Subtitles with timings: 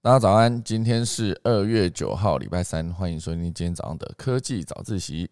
[0.00, 5.28] 大家早安，今天是二月九号，礼拜三，欢迎收听今天早上的科技早自习。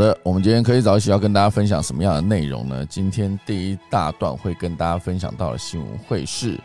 [0.00, 2.86] 的，我们今天科技早起要跟大家分享什么样的内容呢？
[2.86, 6.58] 今天第一大段会跟大家分享到的新闻会是，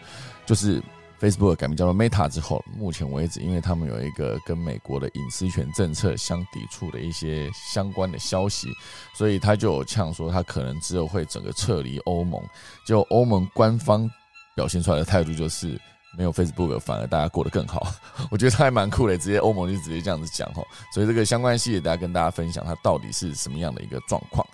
[0.46, 0.82] 就是
[1.20, 8.70] Facebook 改名叫做 Meta 之后，目前为止，因为他们有一个跟美国的隐私权政策相抵触的一些相关的消息，
[9.14, 12.42] 所以他就有呛说，他可能之后会整个撤离欧盟。
[12.88, 14.10] 就欧盟官方
[14.56, 15.78] 表现出来的态度就是。
[16.18, 17.88] 没有 Facebook，反而大家过得更好，
[18.32, 24.46] 我觉得他还蛮酷的，直接欧盟就直接这样子讲哈，所以这个相关系列大家跟大家分享它到底是什么样的一个状况。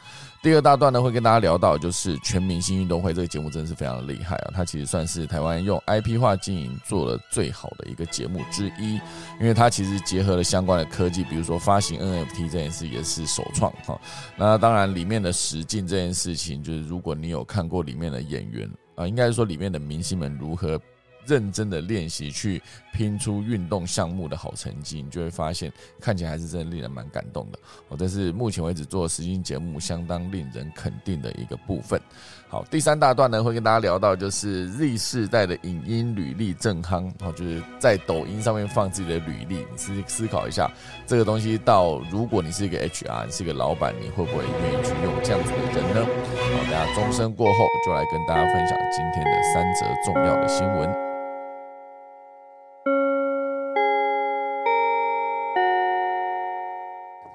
[0.43, 8.95] 第二大段呢会跟大家聊到就是全明星运动会这个节目真的是非常的厉害啊，它其实算是台湾用 IP 化经营做的最好的一个节目之一，
[9.39, 14.02] 因为它其实结合了相关的科技，比如说发行 NFT 这件事也是首创哈。
[14.36, 20.81] 那当然里面的实境这件事情，就是如果你有看过里面的演员啊，应该是说里面的明星们如何。
[21.25, 22.61] 认真的练习去
[22.94, 27.59] 拼出运动项目的好成绩，你就会发现看起来还是真的令人蛮感动的。
[27.89, 32.02] 哦，这是目前为止做实境节目相当令人肯定的一个部分。
[32.49, 40.69] 好，第三大段呢会跟大家聊到，就是 Z 世代的影音履历正夯，哦，就是在抖音上面放自己的履历，你思思考一下
[41.08, 46.05] 这个东西，到如果你是一个 HR，你是一个老板，你会不会愿意去用这样子的人呢？
[46.36, 51.11] 好，大家钟声过后，就来跟大家分享今天的三则重要的新闻。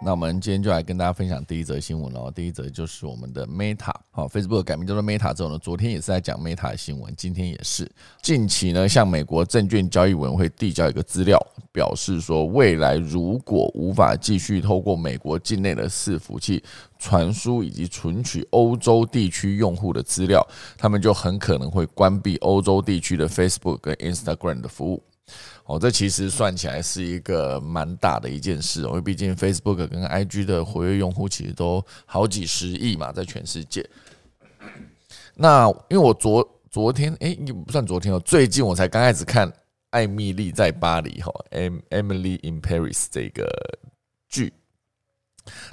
[0.07, 2.31] 那我们今天就来跟大家分享第一则新闻喽。
[2.31, 7.91] 第一则就是我们的 Meta，好，Facebook 改名叫做 Meta 之后呢，昨天也是在讲 Meta 的新闻，今天也是。
[8.23, 11.37] 近期呢，向美国证券交易委员会递交一个资料，
[11.73, 16.63] 表示说，未来如果无法继续透过美国境内的伺服器
[17.01, 20.41] 传输以及存取欧洲地区用户的资料，
[20.79, 25.03] 他们就很可能会关闭欧洲地区的 Facebook 跟 Instagram 的服务。
[25.67, 33.85] 哦，这其实算起来是一个蛮大的一件事，因为毕竟 Facebook 跟 IG 的活跃用户其实都好几十亿嘛，在全世界。
[35.35, 39.51] 那因为我昨昨天，哎，也不算昨天哦，最近我才刚开始看
[39.91, 41.33] 《艾米丽在巴黎》哈，
[41.91, 43.45] 《Emily in Paris》这个
[44.29, 44.53] 剧。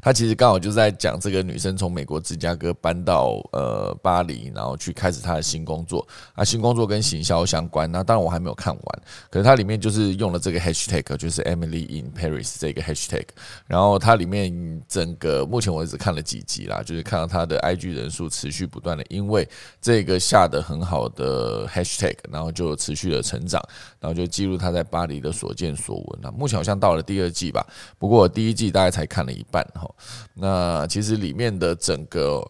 [0.01, 6.07] 他其实刚好就在讲这个女生从美国芝加哥搬到呃巴黎，然后去开始她的新工作。
[6.33, 7.91] 啊，新工作跟行销相关。
[7.91, 13.25] 那当然我还没有看完，可是它里面就是用了这个 hashtag，就是 Emily in Paris 这个 hashtag。
[13.67, 19.47] 然后它里面整个目前为止看了几集啦，就是看到它的 IG 人数持续不断的，因为
[19.81, 23.61] 这个下的很好的 hashtag，然后就持续的成长，
[23.99, 26.31] 然后就记录他在巴黎的所见所闻啊。
[26.37, 27.65] 目前好像到了第二季吧，
[27.97, 29.62] 不过第一季大概才看了一半。
[29.73, 29.89] 哈，
[30.33, 32.43] 那其实里面的整个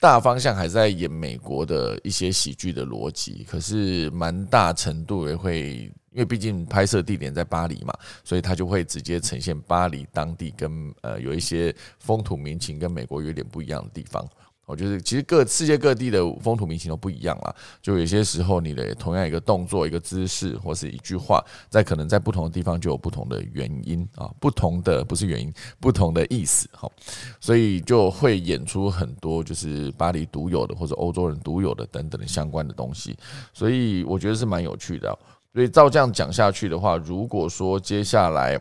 [0.00, 14.26] 大方向还在演美国的一些喜剧的逻辑，可是蛮大程度也会，因为毕竟拍摄地点在巴黎嘛，所以他就会直接呈现巴黎当地跟呃有一些风土民情跟美国有点不一样的地方。
[14.72, 26.90] 我觉得其实各世界各地的风土民情都不一样啦，就有些时候你的同样一个动作、一个姿势或是一句话，在可能在不同的地方就有不同的原因啊，不同的不是原因，不同的意思哈，
[27.38, 33.14] 所以就会演出很多就是巴黎独有的或者欧洲人独有的等等的相关的东西，
[33.52, 35.14] 所以我觉得是蛮有趣的。
[35.52, 38.58] 所以照这样讲下去的话，如果说接下来，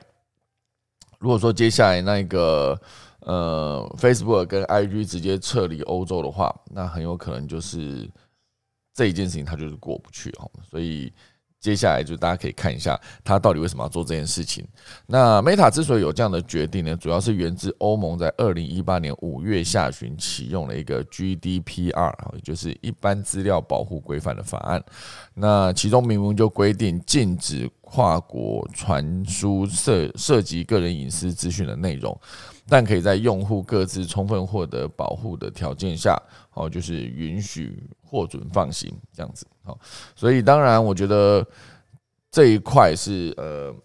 [1.19, 2.77] 如果说接下来那个。
[3.21, 8.09] 呃，Facebook 跟 IG 直接撤离欧洲的话，那很有可能就是
[8.93, 10.49] 这一件事情它就是过不去哦。
[10.69, 11.13] 所以
[11.59, 14.67] 接下来就大家可以看一下，他到底为什么要做这件事情。
[15.05, 24.83] 那 Meta 之所以有这样的决定呢，主要是源自欧盟在二零一八年五月下旬启用了一个 GDPR，也就是一般资料保护规范的法案。
[25.35, 32.19] 那其中明文就规定禁止跨国传输涉涉及个人隐私资讯的内容。
[32.71, 36.17] 但可以在用户各自充分获得保护的条件下，
[36.53, 39.77] 哦，就是允许获准放行这样子，好，
[40.15, 41.45] 所以当然，我觉得
[42.31, 43.75] 这一块是呃，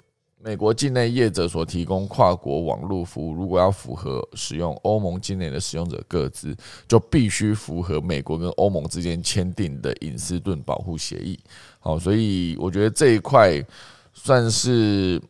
[0.41, 6.57] 美国境内业者所提供跨国网络服务，如果要符合使用欧盟境内的使用者各自，
[6.87, 11.37] 就必须符合美国跟欧盟之间签订的隐私盾保护协议，
[11.81, 13.61] 好，所以我觉得这一块
[14.13, 15.21] 算是。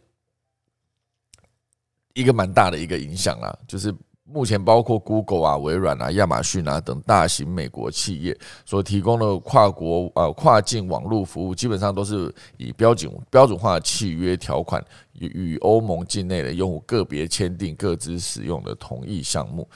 [2.17, 14.83] 一个蛮大的一个影响啦，就是目前包括 Google 啊、微软啊、亚马逊啊等大型美国企业所提供的跨国呃跨境网络服务，基本上都是以标准标准化契约条款
[15.13, 19.69] 与与欧盟境内的用户个别签订各自使用的同意项目。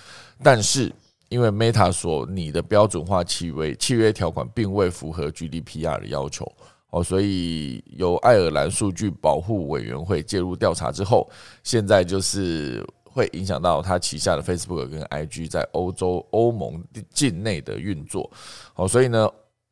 [0.43, 0.91] 但是，
[1.29, 6.51] 因为 Meta 所拟的标准化契约契约条款并未符合 GDPR 的要求
[6.91, 11.29] 哦，所以由爱尔兰数据保护委员会介入调查之后，
[11.63, 12.87] 现在就是。
[13.13, 16.81] 会影响到它旗下的 Facebook 跟 IG 在欧洲、欧盟
[17.13, 18.31] 境内的运作。
[18.73, 19.29] 好，所以呢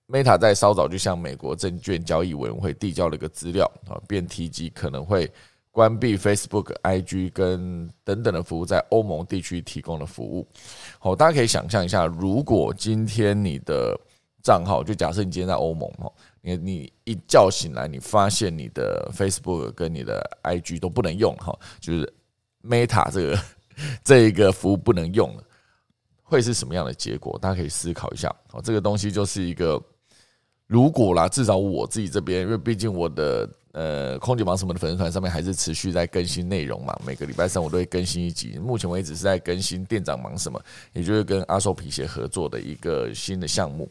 [0.08, 5.30] ，Meta 在稍早就向美国证券交易委员会递交了一个资料啊，便提及可能会
[5.70, 10.44] 关闭 Facebook、IG 跟等等的服务在欧盟地区提供的服务。
[10.98, 13.96] 好，大家可以想象一下，如果今天你的
[14.42, 22.12] 账号，就假设你今天在欧盟哈，你你一觉醒来，你发现你的 Facebook 跟你的 IG 都不能用哈，就是。
[22.60, 23.40] Meta 这个
[24.02, 25.42] 这一个服务不能用了，
[26.24, 27.38] 会是什么样的结果？
[27.40, 28.28] 大家可以思考一下。
[28.50, 29.80] 哦，这个东西就是一个
[30.66, 38.58] 如果啦，至少我自己这边，因为毕竟我的呃空姐忙什么的粉丝团上面还是持续在更新内容嘛，每个礼拜三我都会更新一集。
[38.58, 40.60] 目前为止是在更新店长忙什么，
[40.92, 43.88] 也就是跟阿寿皮鞋合作的一个新的项目。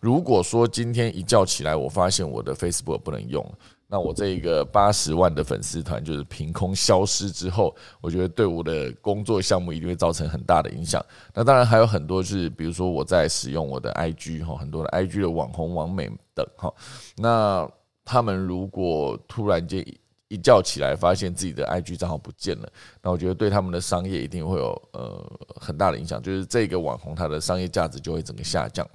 [0.00, 3.46] 如果说今天一觉起来，我发现我的 Facebook 不能用。
[3.92, 11.04] 那我这一个八十万的粉丝团就是凭空消失之后，我觉得对我的工作项目一定会造成很大的影响。
[11.34, 16.72] 那当然还有很多是，比如说我在使用我的 IG 哈，很多的 IG 的网红、网美等哈。
[17.16, 17.68] 那
[18.04, 19.84] 他们如果突然间
[20.28, 28.88] 一觉起来发现自己的 IG 账号不见了，那我觉得对他们的商业一定会有呃很大的影响，就是这个网红他的商业价值就会整个下降。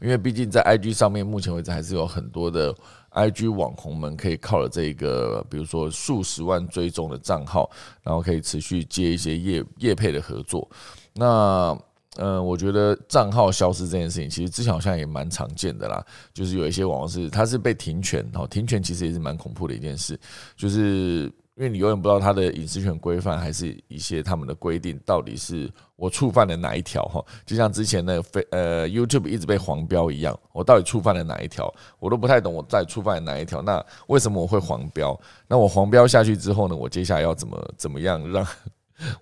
[0.00, 2.74] 因为毕竟在 IG 上面，目前为止还是有很多的
[3.12, 7.70] IG 网红们可以靠了这个，比如说数十万追踪的账号，
[8.02, 10.68] 然后可以持续接一些业业配的合作。
[11.14, 11.76] 那
[12.16, 16.04] 嗯，我觉得账号消失这件事情，其实之前好像也蛮常见的啦。
[16.32, 20.18] 就是有一些网红是他是被停权，哦，停权其实也是蛮恐怖的一件事，
[20.56, 21.32] 就是。
[21.56, 27.24] 因为你永远不知道他的隐私权规范，还是一些他们的规定，到底是我触犯了哪一条哈？
[27.46, 31.72] 就像之前那个非呃 YouTube 一直被黄标一样，我到底触犯了哪一条？
[32.00, 33.62] 我都不太懂，我在触犯了哪一条？
[33.62, 35.18] 那为什么我会黄标？
[35.46, 36.74] 那我黄标下去之后呢？
[36.74, 38.44] 我接下来要怎么怎么样让？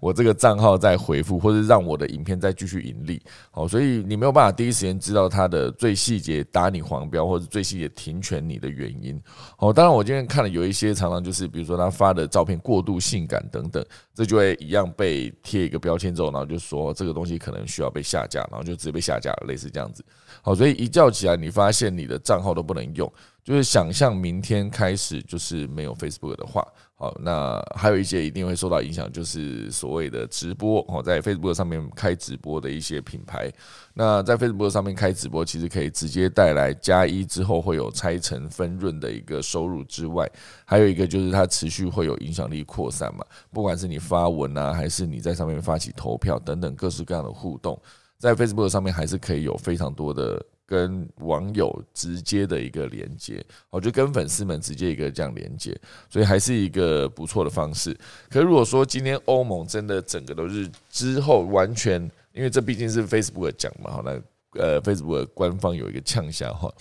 [0.00, 3.20] 我这个账号在回复，或者让我的影片再继续盈利，
[3.50, 9.20] 好，所以你没有办法第一时间知道它的最细节打你黄标，或者最细节停权你的原因。
[9.56, 13.84] 好，当然我今天看了有一些常常就是，比如说他发的照片过度性感等等，
[14.14, 20.04] 这就会一样被贴一个标签之后，然后就说这个东西可能需要被下架，然后就直接被下架了，类似这样子。
[20.42, 23.10] 好，所以一叫起来，你发现你的账号都不能用。
[23.44, 33.50] 就是想象明天开始就是没有 Facebook 的话，好，那还有一些一定会受到影响，就是所谓的直播哦，在 Facebook 上面开直播的一些品牌，
[33.94, 40.30] 那在 Facebook 上面开直播，其实可以直接带来加一之后会有拆成分润的一个收入之外，
[40.64, 47.76] 还有一个就是它持续会有影响力扩散嘛，不管是你发文啊，还是你在上面发起投票等等各式各样的互动，
[48.22, 50.40] 在 Facebook 上面还是可以有非常多的。
[50.64, 55.78] 跟网友直接的一个连接，我就跟粉丝们直接一个这样连接，
[56.08, 57.94] 所以还是一个不错的方式。
[58.30, 62.00] 可如果说今天欧盟真的整个都是之后完全，
[62.32, 64.12] 因为这毕竟是 Facebook 讲嘛，好，那
[64.58, 66.72] 呃 Facebook 官方有一个呛下哈，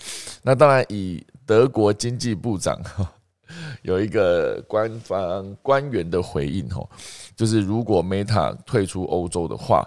[0.42, 2.80] 那当然以德国经济部长
[3.82, 6.88] 有一个官方官员的回应哈，
[7.36, 9.86] 就是如果 Meta 退出欧洲的话。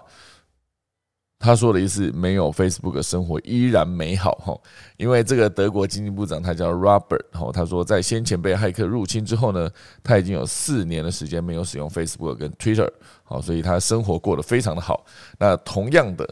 [1.46, 4.60] 他说的意思，没有 Facebook 生活依然美好哈，
[4.96, 9.70] 因为这个德国经济部长他叫 Robert 哈，他说在先前被骇客入侵之后呢，
[10.02, 12.90] 他已经有四年的时间没有使用 Facebook 跟 Twitter，
[13.22, 15.06] 好，所以他生活过得非常的好。
[15.38, 16.28] 那同样的，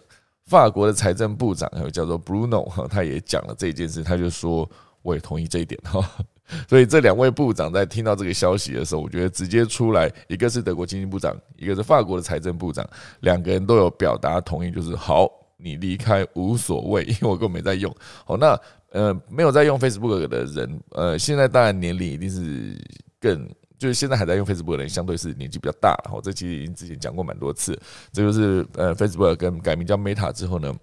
[0.47, 4.68] 法国的财政部长还有叫做 Bruno 哈，他也讲了这件事，他就说
[5.02, 6.04] 我也同意这一点哈。
[6.68, 12.86] 所以这两位部长在听到这个消息的时候，我觉得直接出来，一个是德国经济部长，一个是法国的财政部长，
[13.20, 17.94] 两个人都有表达同意，就是好，你离开无所谓，因为我根本没在用。
[18.24, 18.60] 好，那
[18.90, 22.76] 呃没有在用 Facebook 的人，呃，现在当然年龄一定是
[23.18, 23.48] 更，
[23.78, 25.96] 就是现在还在用 Facebook 的人，相对是年纪比较大。
[26.08, 27.78] 好，这其实已经之前讲过蛮多次，
[28.12, 30.74] 这就是呃 Facebook 跟改名叫 Meta 之后呢。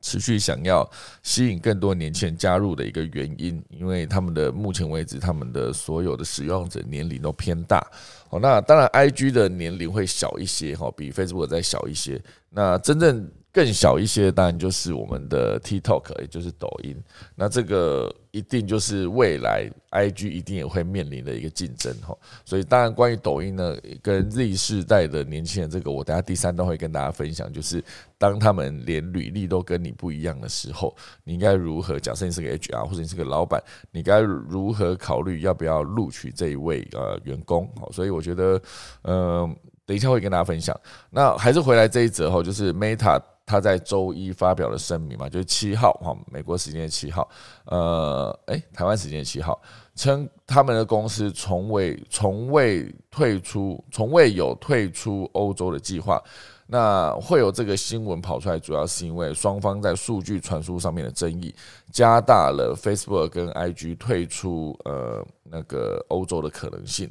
[0.00, 0.88] 持续想要
[1.22, 7.84] 吸引更多年轻人加入的一个原因，因为他们的目前为止，他们的所有的使用者年龄都偏大。
[8.30, 12.22] 哦，那当然，I G 的年龄会小一些，哈，比 Facebook 再小一些。
[12.50, 16.96] 那真正更小一些，当然就是我们的 TikTok，也就是抖音。
[17.34, 22.16] 那这个一定就是未来 IG 一定也会面临的一个竞争哈。
[22.44, 27.82] 所以当然，关于抖音呢，跟 Z 世代的年轻人，这个我等下第三段会跟大家分享，就是
[28.18, 31.98] 当他们连履历都跟你不一样的时候，你应该如何？
[31.98, 37.68] 假设你是个 HR 或者你是个老板，你该如何考虑要不要录取这一位呃员工？
[37.80, 38.62] 好，所以我觉得，
[39.02, 39.56] 嗯。
[39.88, 40.78] 等一下会跟大家分享。
[41.08, 47.26] 那还是回来这一则哈，就是 Meta 他在周一发表了声明嘛，就是七号哈，美国时间七号，
[47.64, 49.58] 呃，哎，台湾时间七号，
[49.94, 56.22] 称他们的公司从未从未退出，从未有退出欧洲的计划。
[56.66, 61.54] 那会有这个新闻跑出来，主要是因为双方在数据传输上面的争议，
[61.90, 67.10] 加大了 Facebook 跟 IG 退出呃那个欧洲的可能性。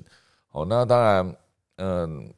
[0.50, 1.36] 好，那当然，
[1.77, 2.32] 嗯。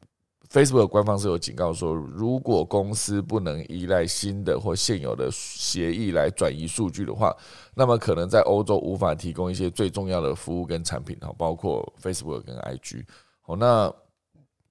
[0.52, 7.32] Facebook 官方是有警告说，如果公司不能依赖新的或现有的协议来转移数据的话，
[7.72, 13.04] 那么可能在欧洲无法提供一些最重要的服务跟产品哈，包括 Facebook 跟 IG。
[13.42, 13.94] 好，那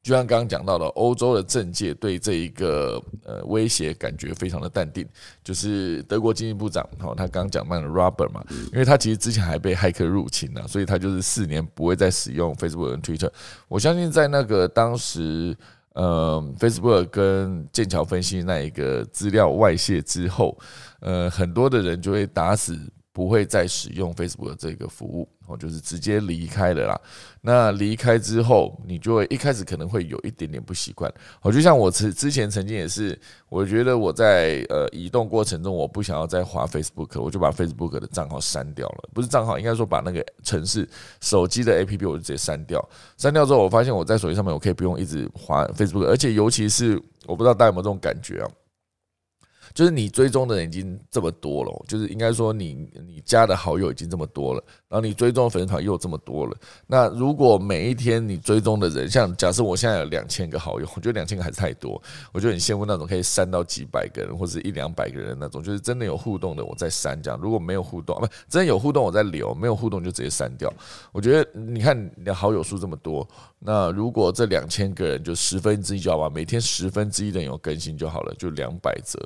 [0.01, 5.08] 就像刚刚讲到的，欧洲的政界对这一个呃威胁感觉非常的淡定，
[5.44, 13.29] 就是德国经济部长哈，他刚讲到的 Robert 嘛，因为他其实之前还被骇客入侵了，所以他就是四年不会再使用 Facebook 跟 Twitter。
[13.68, 15.56] 我相信在那个当时。
[15.94, 20.58] 呃，Facebook 跟剑桥分析那一个资料外泄之后，
[21.01, 22.77] 呃，很多的人就会打死。
[23.20, 27.02] 不会再使用 Facebook 这个服务，哦，就是直接离开了啦。
[27.42, 31.14] 那离开之后，你就会一开始可能会有一点点不习惯。
[31.42, 39.10] 哦，就像我之之前曾经也是，我觉得我在呃移动过程中，我不想要再滑 Facebook，我就把 Facebook 的账号删掉了。
[39.14, 40.88] 不是账号，应该说把那个城市
[41.20, 42.82] 手机的 APP 我就直接删掉。
[43.18, 46.96] 删掉之后，我发现我在手机上面我可以不用一直滑 Facebook，而且尤其是
[47.26, 48.48] 我不知道大家有没有这种感觉啊。
[49.79, 56.53] 就是你追踪的人已经这么多了，就是应该说你你加的好友已经这么多了，然后你追踪粉丝团又这么多了。
[56.86, 62.01] 那如果每一天你追踪的人，像假设我现在有两千个好友，我觉得两千个还是太多，
[62.33, 67.39] 我就很羡慕那种可以删到几百个人或者一两百个人那种，就是真的有互动的我再删这样。
[67.41, 70.69] 如果没有互动，不真的有互动我再留，没有互动就直接删掉。
[71.13, 73.25] 我觉得你看你的好友数这么多，
[73.59, 79.17] 那如果这两千个人就十分之一就好吧，每天十分之一的人有更新就好了，就两百则。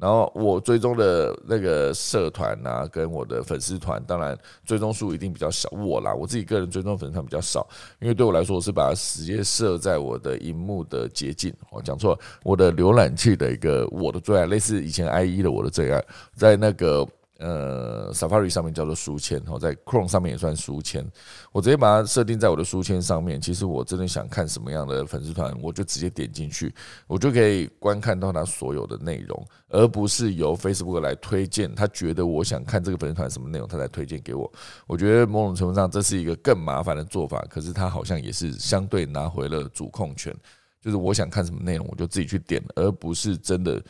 [0.00, 5.68] 然后我追踪的那个社团啊，跟我的粉丝团，当然追踪数一定比较少。
[5.72, 7.68] 我啦，我自己个人追踪粉丝团比较少，
[8.00, 11.52] 因为对我来说，我是把它直接设在我的荧幕的捷径。
[11.70, 16.02] 我讲错，我的浏览器的一个我的最爱，类似以前 IE 的我的最爱，
[16.34, 17.06] 在那个。
[17.40, 21.04] 呃，Safari 上面叫做书签，然后在 Chrome 上面也算书签。
[21.52, 23.40] 我直接把它设定在我的书签上面。
[23.40, 26.72] 其实我真的想看什么样的粉丝团，我就直接点进去，
[27.06, 31.74] 我就可以观看到它所有的内容，而不是由 Facebook 来推荐。
[31.74, 34.50] 他觉得我想看这个粉丝团什么内容，他才推荐给我。
[34.86, 40.34] 我觉得某种程度上这是一个更麻烦的做法，可是他好像也是相对拿回了主控权。
[40.82, 43.82] 就是我想看什么内容，我就自己去点，而不是真的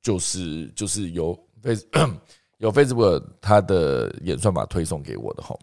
[0.00, 1.86] 就是就是由 Face。
[2.58, 5.56] 有 Facebook 它的演算法推送给我的哈，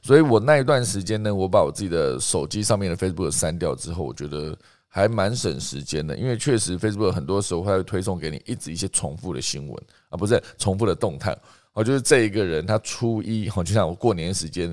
[0.00, 11.36] 所以我那一段时间呢，我把我自己的手机上面的 Facebook 删掉之后，我觉得还蛮省时间的，因为确实 Facebook 很多时候会推送给你一直一些重复的新闻啊，不是重复的动态。
[11.72, 14.72] 哦，就是这一个人他初一，好就像我过年时间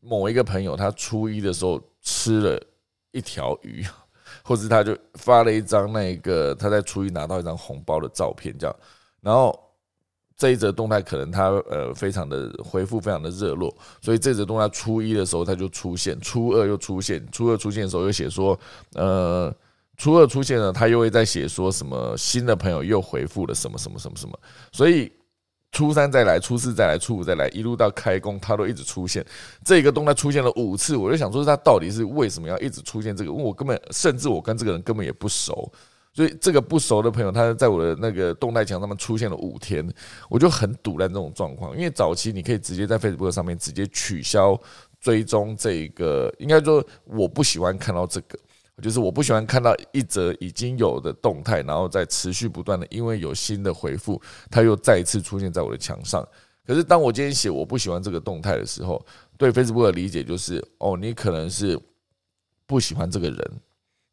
[0.00, 2.60] 某一个朋友他初一的时候吃了
[3.12, 3.86] 一条鱼，
[4.42, 8.76] 或者他就发了一张那个他在初一拿到一张红包的照片，这样，
[9.20, 9.56] 然后。
[10.38, 18.58] 这一则动态可能它呃非常的回复非常的热络，所以这则动态初一的时候它就出现，初二又出现，初二出现的时候又写说，
[18.94, 19.52] 呃，
[19.96, 24.38] 初二出现了，他又会在写说什么新的朋友又回复了什么什么什么什么，
[24.70, 25.10] 所以
[25.72, 29.26] 初三再来，初四再来，初五再来，一路到开工，他都一直出现
[29.64, 33.32] 这个动态出现了五次，我就想说他到底是为什么要一直出现这个？
[33.32, 35.70] 我根本甚至我跟这个人根本也不熟。
[36.18, 39.88] 所以这个不熟的朋友，他在我的那个动态墙上面出现了五天，
[40.28, 41.76] 我就很堵在这种状况。
[41.76, 44.60] 因为早期你可以直接在 Facebook 上面直接取消
[44.98, 48.36] 追踪这个，应该说我不喜欢看到这个，
[48.82, 54.20] 就是我不喜欢看到一则已经有的动态，然后再持续不断的，因为有新的回复，
[54.50, 56.26] 它又再一次出现在我的墙上。
[56.66, 59.00] 可是当我今天写我不喜欢这个动态的时候，
[59.36, 61.78] 对 Facebook 的理解就是，哦，你可能是
[62.66, 63.60] 不喜欢这个人。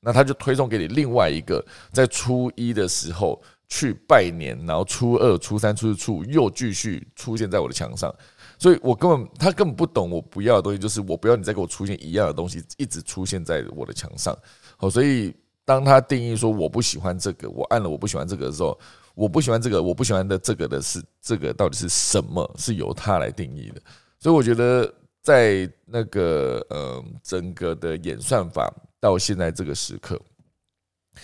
[0.05, 8.13] 那他就推送给你另外一个，在初一的时候去拜年，然后初二、初三、初四、初五又继续出现在我的墙上，
[8.59, 14.38] 所以我根本他根本不懂我不要的东西，就是我不要你再给我出现一样的东西，一直出现在我的墙上。
[14.77, 15.33] 好，所以
[15.65, 18.77] 当他定义说我不喜欢这个，我按了我不喜欢这个的时候，
[19.15, 22.47] 我不喜欢这个，我不喜欢的这个的是这个到底是什么？
[22.57, 23.81] 是由他来定义的。
[24.19, 24.93] 所以我觉得
[25.24, 28.71] 在那个呃整个的演算法
[29.05, 30.19] 到现在这个时刻，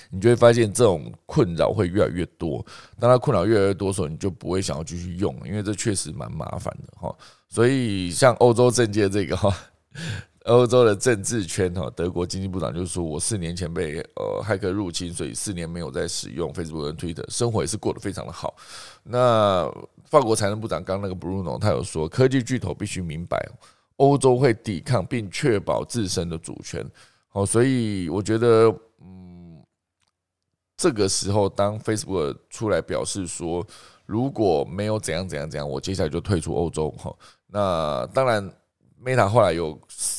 [0.09, 2.65] 你就会发现这种困扰会越来越多。
[2.99, 7.15] 当他困扰越来越多的时候，你就不会想要继续用，因为这确实蛮麻烦的哈。
[7.49, 9.55] 所以像欧洲政界这个哈。
[10.45, 18.55] 欧洲的政治圈哈，德国经济部长就说：“我四年前被呃骇客入侵，所以四年没有在使用 Facebook 跟 Twitter，生活也是过得非常的好。”
[19.05, 19.71] 那
[20.05, 23.37] 法国财政部长刚那个 Bruno 他有说，科技巨头必须明白，
[23.97, 26.83] 欧洲会抵抗并确保自身的主权。
[27.33, 28.67] 好，所以我觉得，
[29.01, 29.63] 嗯，
[30.77, 33.65] 这个时候当 Facebook 出来表示说，
[34.05, 37.15] 如果没有怎样怎样怎样，我接下来就退出欧洲哈。
[37.47, 38.51] 那当然。
[39.03, 39.75] Meta 后来有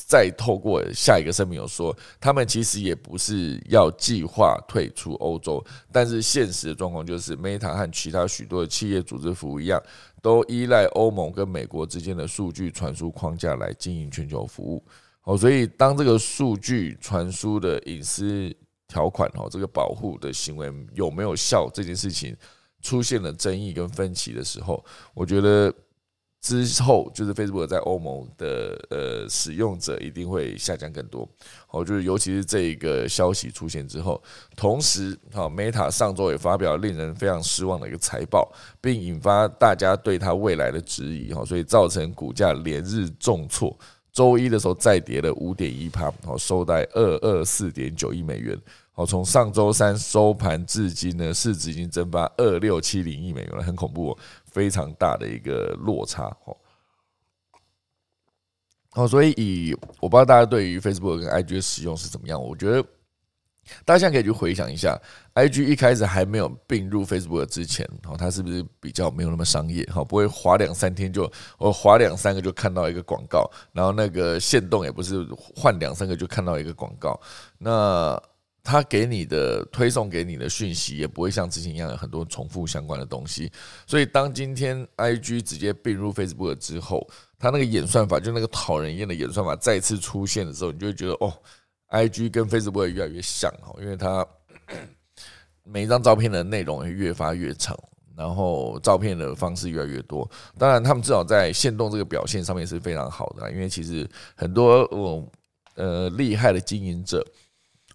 [0.09, 9.81] 再透过下一个声明有说，他们其实也不是要计划退出欧洲，但是现实的状况就是 Meta 和其他许多的企业组织服务一样，
[10.21, 14.83] 都依赖欧盟跟美国之间的数据传输框架来经营全球服务。
[15.25, 18.55] 好，所以当这个数据传输的隐私
[18.87, 22.35] 条款哈，这个保护的行为有没有效这件事情
[22.81, 25.73] 出现了争议跟分歧的时候，我觉得。
[26.45, 31.25] 之后就是 Facebook 在欧盟的呃使用者一定会下降更多，
[31.67, 34.21] 好，就是尤其是这一个消息出现之后，
[34.53, 38.51] 同时好 Meta 上周也发表令人非常失望的一个财报，
[38.81, 43.79] 并引发大家对它未来的质疑哈，所以造成股价连日重挫，
[44.13, 48.57] 周一的时候再跌了五点一帕，好收在二二四点九亿美元，
[48.93, 54.17] 好从上周三收盘至今呢，市值已经蒸发二六七零亿美元了，很恐怖。
[54.45, 56.55] 非常大的一个落差哦，
[58.93, 62.85] 哦，所以以我不知道大家对于 Facebook 跟 IG 的使用是怎么样，我觉得
[63.85, 64.99] 大家现在可以去回想一下
[65.35, 77.19] ，IG 一开始还没有并入 Facebook 之前，哦，它是不是比较没有那么商业，哈，不会滑两三天就我滑两三个就看到一个广告，然后那个线动也不是换两三个就看到一个广告，
[77.57, 78.21] 那。
[78.65, 83.51] 他给你的推送给你的讯息也不会像之前一样有很多重复相关的东西，
[83.85, 87.05] 所以当今天 I G 直接并入 Facebook 之后，
[87.37, 91.33] 它那个演算法就那个讨人厌的演算法再次出现的时候，你就会觉得哦
[91.93, 94.25] ，I G 跟 Facebook 越来越像哈，因为它
[95.63, 97.77] 每一张照片的内容越发越长，
[98.17, 100.27] 然后照片的方式越来越多。
[100.57, 105.31] 当然，他们至少在线动这个表现上面是非常好的，因为其实很多我
[105.75, 107.23] 呃厉害的经营者。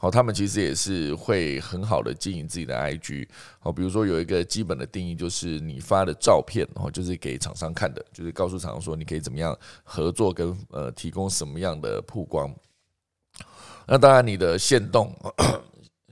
[0.01, 3.29] 好，他们其实也是会很好的经营自己的 IG。
[3.59, 12.49] 好，比如说有一个基本的定义，就是你发的照片，哦，就是给厂商看的，就是告诉厂商说你可以怎么样合作，跟呃提供什么样的曝光。
[13.89, 15.11] 那当然，你的线动，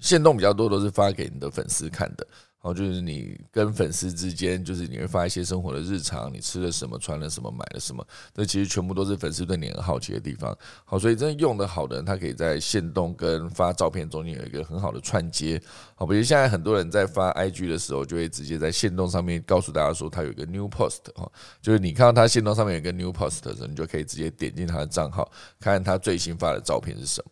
[0.01, 2.27] 线动比较多都是发给你的粉丝看的。
[2.63, 10.57] 然后就是你跟粉丝之间，就是你会发一些生活的日常，你吃了什么，穿了什么，买了什么，这其实全部都是粉丝对你很好奇的地方。
[10.85, 15.63] 好，所以真的用的好的人，他可以在线动跟发照片中间有一个很好的串接。
[15.95, 21.31] 好，比如现在很多人在发 IG 的时候，就会直接在线动上面告诉大家说他有一个 new post 哈，
[21.63, 27.31] 就是你看到他线动上面有一个 new post 的时候，你就可以直接点进他的账号，看看他最新发的照片是什么。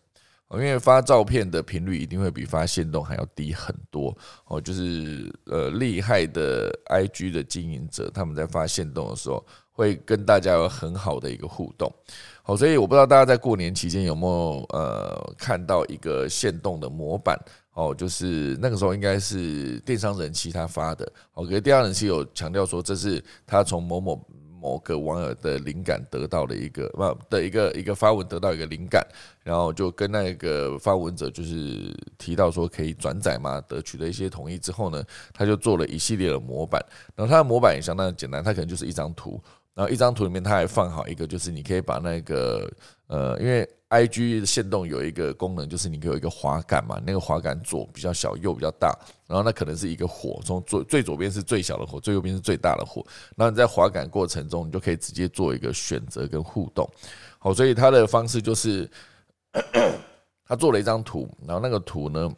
[0.51, 11.91] 因为发照片的频率一定会比发现动还要低很多哦，就是呃厉害的 IG 的经营者，他们在发现动的时候，会跟大家有很好的一个互动。
[12.41, 17.37] 好，所以我不知道大家在过年期间有没有呃看到一个现动的模板
[17.73, 24.25] 哦，就是那个时候应该是电商人气他发的，哦，可是电商人气有强调说这是他从某某。
[24.65, 29.05] 某个网友的灵感得到了一个不的一个一个发文得到一个灵感，
[29.43, 36.83] 然后就跟那个发文者就是提到说可以转载嘛，得取得一些同意之后呢，他就做了一系列的模板，
[37.15, 39.39] 然后他的模板也相当简单，他可能就是一张图，
[39.75, 42.67] 然后一张图里面他还放好一个，就是你可以把那个
[43.05, 43.69] 呃，因为。
[43.95, 48.93] I G 线动有一个功能，就是你可以有一个滑杆嘛，那个滑杆左比较小，右比较大，
[49.25, 53.05] 然后那可能是一个火，从左最左边是最小的火，最右边是最大的火。
[53.37, 56.85] 那你在滑杆过程中，你就可以直接做一个选择跟互动。
[57.39, 58.89] 好，所以它的方式就是，
[60.45, 62.29] 他做了一张图，然后那个图呢，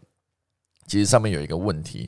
[0.86, 2.08] 其实上面有一个问题。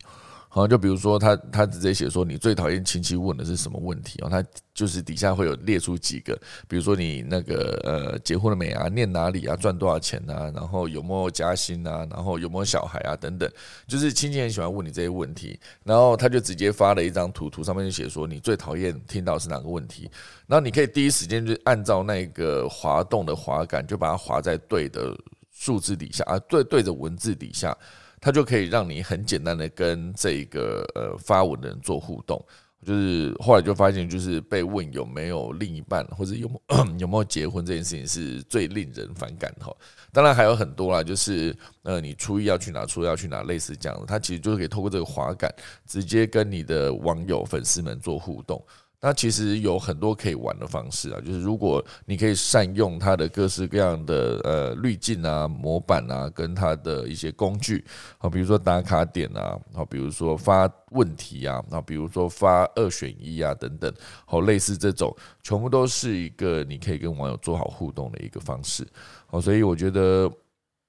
[0.51, 6.35] 好，就比如说他他直接写说你最讨厌亲戚问的是什么问题哦，他就是底下会有列出几个，
[6.67, 13.47] 比如说你那个呃结婚了没啊，念哪里啊，赚多少钱啊，然后有没有加薪啊，然后有没有小孩啊等等，
[13.87, 20.09] 就是亲戚很喜欢问你这些问题，然后他就直接发了一张图，图上面就写说你最讨厌听到是哪个问题，
[20.47, 25.15] 然后你可以第一时间就按照那个滑动的滑杆，就把它滑在对的
[25.51, 27.77] 数字底下啊，对对着文字底下。
[28.21, 32.43] 它就可以让你很简单的跟这个呃发文的人做互动。
[32.85, 36.49] 就是后来就发现，就是被问有没有另一半，或者有
[36.97, 39.75] 有没有结婚这件事情是最令人反感哈。
[40.13, 41.53] 当然还有很多啦，就是
[41.83, 45.53] 呃，你初一要去哪，初二要去哪，类似这样的，它其实就是可以透过这个滑杆，
[45.85, 48.65] 直接跟你的网友粉丝们做互动。
[49.01, 57.85] 那其实有很多可以玩的方式啊，就是如果你可以善用它的各式各样的呃滤镜啊、模板啊，跟它的一些工具，
[58.17, 63.93] 好，比如说打卡点啊，好，比如说发问题啊，那比如说发二选一啊等等，
[64.25, 68.85] 好，类似这种，全部都是一个你可以跟网友做好互动的一个方式，
[69.27, 70.29] 好，所以我觉得。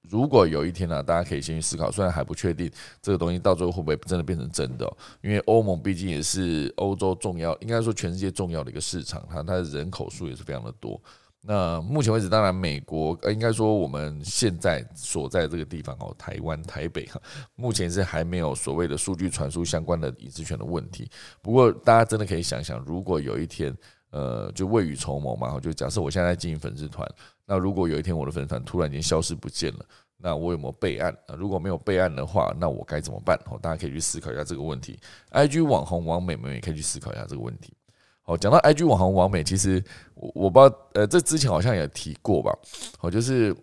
[0.09, 2.69] 如果有一天呢，大家可以先去思考，虽然还不确定
[3.01, 10.99] 这个东西到最后会不会真的变成真的，因为欧盟毕竟也是欧洲重要，应该说全世界重要的一个市场，它它的人口数也是非常的多。
[11.43, 17.19] 那目前为止，当然美国呃，应该说我们现在所在这个地方哦，台湾台北哈，
[17.55, 21.09] 目前是还没有所谓的数据传输相关的隐私权的问题。
[21.41, 23.75] 不过大家真的可以想想，如果有一天，
[24.11, 27.09] 呃，就未雨绸缪嘛，就假设我现在经营粉丝团。
[27.51, 29.85] 那如果有一天我的粉丝团突然间消失不见了，
[30.15, 31.13] 那我有没有备案？
[31.37, 33.37] 如果没有备案的话，那我该怎么办？
[33.51, 34.97] 哦，大家可以去思考一下这个问题。
[35.31, 37.73] IG 网红王美们也可以去思考一下这个问题。
[38.21, 39.83] 好，讲到 IG 网红王美，其实
[40.15, 42.57] 我我不知道，呃，这之前好像也提过吧。
[42.97, 43.53] 好，就是。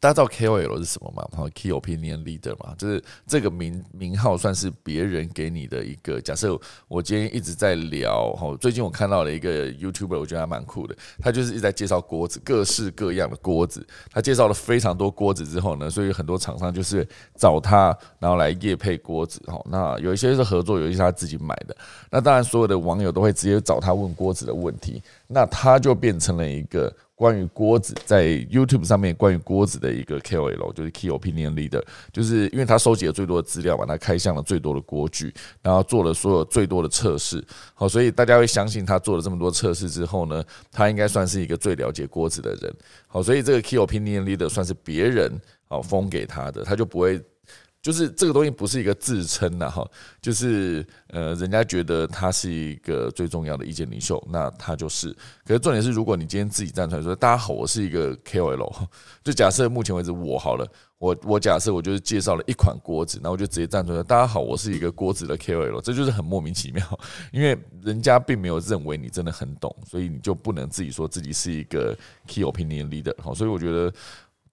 [0.00, 1.26] 大家知道 KOL 是什么吗？
[1.32, 6.20] 然后 Key Opinion Leader 嘛，就是这个名名号算是别人给你的一个。
[6.20, 10.96] 假设我今天一直在聊，哈，最近我看到了一个 YouTuber，我觉得还蛮酷的。
[11.20, 13.86] 他就是一直在介绍锅子，各式各样的锅子。
[14.10, 19.40] 他介绍了非常多锅子之后呢，所以很多厂商就是找他，然后来夜配锅子。
[19.46, 21.76] 哈，那有一些是合作，有一些他自己买的。
[22.10, 26.94] 那当然，所有的网友都会直接找他问锅子的问题，那他就变成了一个。
[27.16, 37.42] 关于锅子在 YouTube 上面关于锅子的一个 KOL，就是 Key Opinion Leader，就是因为他收集了最多的资料嘛，他开箱了最多的锅具，然后做了所有最多的测试，
[37.74, 42.72] 好，所以大家会相信他做了这么多测试之后呢，他应该算是一个最了解锅子的人，
[43.08, 47.20] 好，所以这个 Key Opinion Leader 算是别人好封给他的，他就不会。
[47.86, 49.88] 就是这个东西不是一个自称呐，哈，
[50.20, 55.16] 就是呃，人家觉得他是一个最重要的意见领袖，那他就是。
[55.44, 58.88] 可是重点是，如果你今天自己站出来说，大家好，我是一个 KOL，
[59.22, 60.66] 就假设目前为止我好了，
[60.98, 66.84] 我我假设我就是介绍了一款锅子，那我就直接站出来，大家好，我是一个锅子的 KOL，这就是很莫名其妙，
[67.30, 71.96] 因为人家并没有认为你真的很懂，所以你就不能自己说自己是一个
[72.26, 73.94] key opinion leader，好，所以我觉得。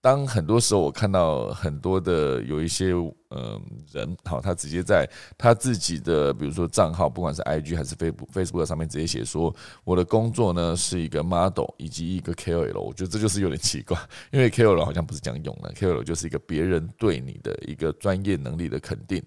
[0.03, 2.91] 当很多时候我看到很多的有一些
[3.29, 13.97] 嗯人，好，他直接在他自己的比如说账号，不管是 IG 还是 Facebook Facebook 上面直接写说，我的工作呢是一个 model 以及一个 KOL，我觉得这就是有点奇怪，
[14.31, 19.23] 因为 KOL 好像不是这样用的，KOL 就是一个别人对你的一个专业能力的肯定。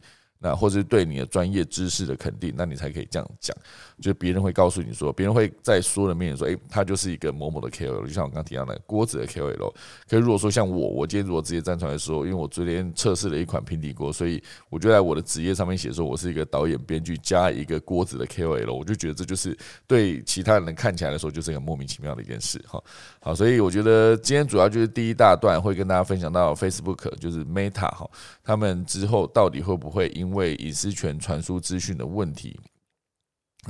[0.46, 3.56] 那或者是对你的专业知识的肯定，那你才可以这样讲。
[4.00, 9.72] 就别人会告诉你说，别人会在说的面前说，诶，他就是一个某某的 KOL，就像我刚提到的锅子的 KOL。
[10.08, 19.56] 可是如果说像我，我今天如果直接站出来说，因为我昨天测试了一款平底锅，所以我就在我的职业上面写说我是一个导演编剧加一个锅子的 KOL，我就觉得这就是
[19.86, 22.62] 对其他人看起来的时候就是一个莫名其妙的一件事。
[22.68, 22.82] 哈，
[23.20, 28.06] 好，所以我觉得今天主要就是第一大段会跟大家分享到 Facebook 就是 Meta 哈，
[28.44, 32.56] 他们之后到底会不会因为为隐私权传输资讯的问题，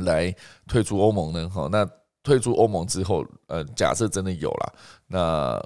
[0.01, 0.31] 来
[0.67, 1.49] 退出欧盟呢？
[1.49, 1.89] 哈，那
[2.23, 4.75] 退出欧盟之后，呃，假设真的有了，
[5.07, 5.59] 那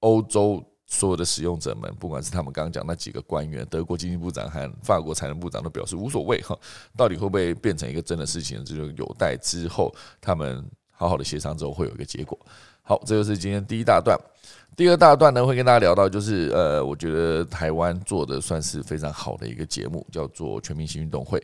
[0.00, 6.58] 欧洲所有的使用者们，不管是他们刚刚讲那几个官员，德国经济部长和法国财政部长都表示无所谓哈，
[6.96, 12.38] 到底会不会变成一个真的事情，这就有待之后他们好好的协商之后会有一个结果。
[12.82, 14.18] 好，这就是今天第一大段。
[14.76, 21.38] 第二大段呢，会跟大家聊到，就是呃，我觉得台湾做的算是非常好的一个节目，叫做《全明星运动会》。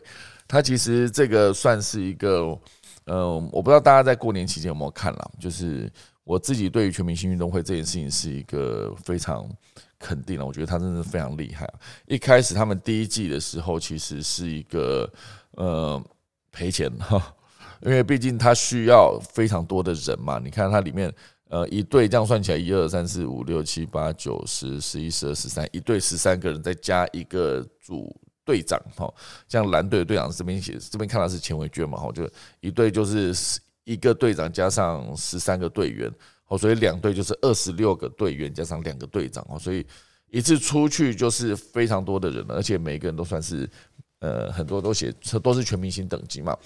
[0.47, 2.57] 它其实这个算是一个，
[3.05, 5.31] 呃，我不知道大家在过年期间有没有看了。
[5.39, 5.89] 就是
[6.25, 9.49] 我自己对于《全明星运动会》这件事情是一个非常
[9.97, 11.65] 肯定的，我觉得他真的非常厉害。
[12.07, 15.09] 一开始他们第一季的时候，其实是一个
[15.51, 16.03] 呃
[16.51, 17.33] 赔钱哈，
[17.81, 20.37] 因为毕竟他需要非常多的人嘛。
[20.43, 21.13] 你看它里面。
[21.51, 29.13] 呃，一队这样算起来，一二三四五六七八九十十一十二十三，一队十三个人，再加一个组队长，哈，
[29.49, 32.25] 像蓝队的队长这边写，这边看到是钱伟娟嘛，哈，就
[32.61, 36.09] 一队就是一个队长加上十三个队员，
[36.47, 39.85] 哦，所以两队就是二十六个队员加上两个队长，哦，所以
[40.29, 43.69] 一次出去就是非常多的人了，而且每个人都算是，
[44.19, 46.57] 呃，很多都写都是全明星等级嘛，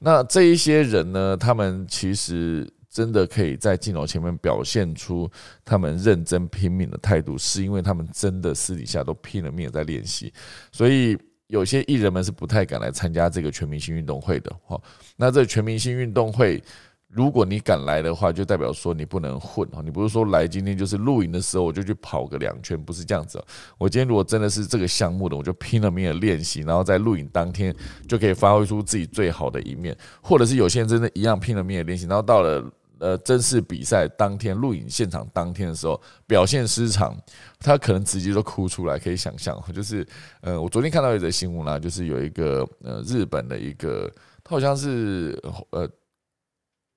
[0.00, 2.68] 那这一些人呢，他们其实。
[2.94, 5.28] 真的可以在镜头前面表现出
[5.64, 10.32] 他们认真拼命的态度，是因为他们真的私底下都拼了命在练习。
[10.70, 14.56] 所以有些艺人们是不太敢来参加这个全明星运动会的。
[14.64, 14.80] 哈，
[15.16, 16.62] 那这全明星运动会。
[17.08, 19.80] 如果你敢来的话，就代表说你不能混哈。
[19.84, 23.40] 你不是说来今天就是露营的时候我就去跑个两圈，不是这样子。
[23.78, 27.72] 我今天如果真的是这个项目的，我就拼了命的练习，然后在录影当天
[28.08, 29.96] 就可以发挥出自己最好的一面。
[30.20, 37.16] 或者是有些人真的一样拼了命的练习，然后到了呃正式比赛当天录影现场当天的时候表现失常，
[37.60, 38.98] 他可能直接都哭出来。
[38.98, 40.06] 可以想象，就是
[40.40, 44.10] 呃我昨天看到一则新闻啦，就是有一个呃日本的一个，
[44.42, 45.88] 他好像是呃。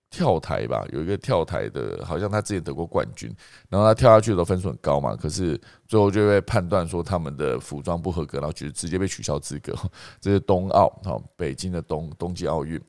[0.10, 3.30] 跳台吧，有一个跳台的，好像他之前得过冠军，
[3.68, 9.76] 然后他跳下去的分数很高嘛，可是最后就被判断说他们的服装不合格，然后就直接被取消资格。
[10.22, 12.82] 这是冬奥，哈，北京的冬冬季奥运，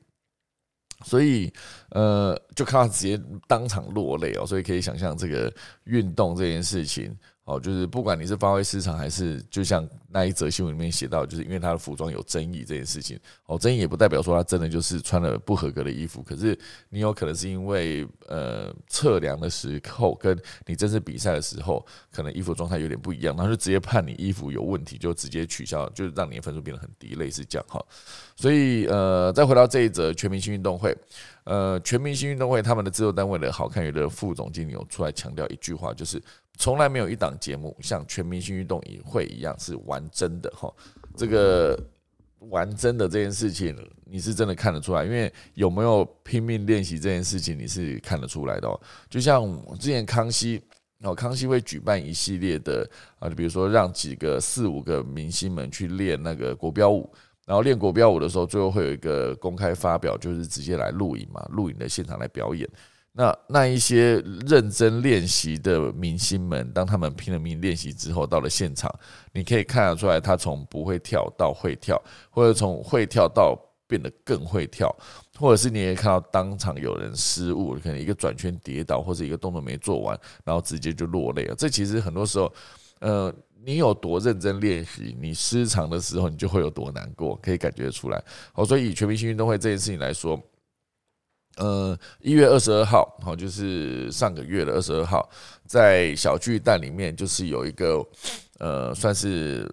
[1.05, 1.51] 所以
[1.91, 5.53] 呃，就看他直接当场落泪哦，所以可以想象这个
[5.85, 7.15] 运动这件事情。
[7.49, 13.19] 哦，就是不管你是发挥失常，还是就像那一则新闻里面写到，就是因为他的服装有争议这件事情。
[13.47, 16.55] 哦，争议也不代表说他真的就是穿了不合格的衣服，可是
[16.89, 27.83] 你有可能是因为呃测量的时候跟你正式比赛的时候，可能衣服状态有点不一样，然后就直接判你衣服有问题，就直接取消，就让你的分数变得很低，类似这样哈。
[28.35, 30.95] 所以呃，再回到这一则全明星运动会，
[31.45, 36.21] 呃，全明星运动会他们的制作单位的好看娱乐副总经理有出来强调一句话，就是。
[36.59, 40.71] 从来没有一档节目像全明星运动会一样是玩真的哈，
[41.15, 41.81] 这个
[42.49, 48.77] 玩真的这件事情你是真的看得出来，因为有没有拼命练习这件事情你是看得出来的哦。
[49.09, 49.41] 就像
[49.79, 50.61] 之前康熙
[51.01, 52.85] 哦，康熙会举办一系列的
[53.19, 57.09] 啊，就比如说让几个四五个明星们去练那个国标舞，
[57.45, 62.67] 然后练国标舞的时候，最后会有一个公开发表，就是直接来录影嘛，录影的现场来表演。
[63.19, 68.89] 那那一些认真练习的明星们，当他们拼了命练习之后，到了现场，
[69.33, 74.95] 你可以看得出来，他从不会跳到会跳，或者从会跳到变得更会跳，
[75.37, 81.55] 或者是你也看到当场有人失误，可能一个转圈跌倒，或者一个动作没做完，然后直接就落泪了。
[81.55, 82.49] 这其实很多时候，
[82.99, 83.33] 呃，
[83.65, 88.23] 你有多认真练习，你失常的时候，你就会有多难过，可以感觉出来。
[88.53, 90.41] 好，所以以全明星运动会这件事情来说。
[91.57, 95.29] 呃，一月二十二号，好，就是上个月的二十二号，
[95.65, 98.01] 在小巨蛋里面，就是有一个
[98.59, 99.69] 呃，算是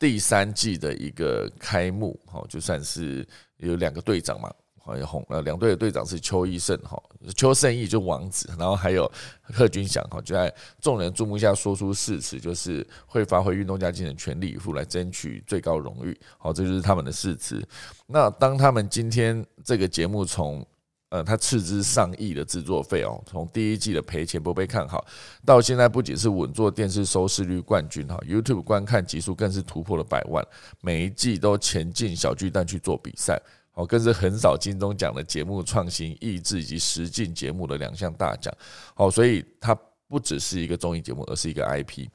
[0.00, 3.24] 第三季的一个开幕，好，就算是
[3.58, 4.52] 有两个队长嘛，
[4.84, 7.00] 好，有红呃，两队的队长是邱义胜，哈，
[7.36, 9.08] 邱胜义就王子，然后还有
[9.42, 17.64] 贺军翔，哈，就在众人注目下说出誓词，就是会发挥运动家精神，全力以赴来争取最高荣誉，好，这就是他们的誓词。
[18.08, 20.66] 那当他们今天这个节目从
[21.10, 25.02] 呃，他斥资上亿的制作费哦，从第一季的赔钱不被看好，
[25.42, 30.46] 到现在不仅是稳坐电视收视率冠军哈，YouTube 观看集数更是突破了百万，
[30.82, 33.40] 每一季都前进小巨蛋去做比赛，
[33.72, 38.54] 哦，更是横扫金钟奖的节目创新、意志以及实境节目的两项大奖，
[38.96, 39.74] 哦，所以它
[40.08, 42.06] 不只是一个综艺节目，而是一个 IP。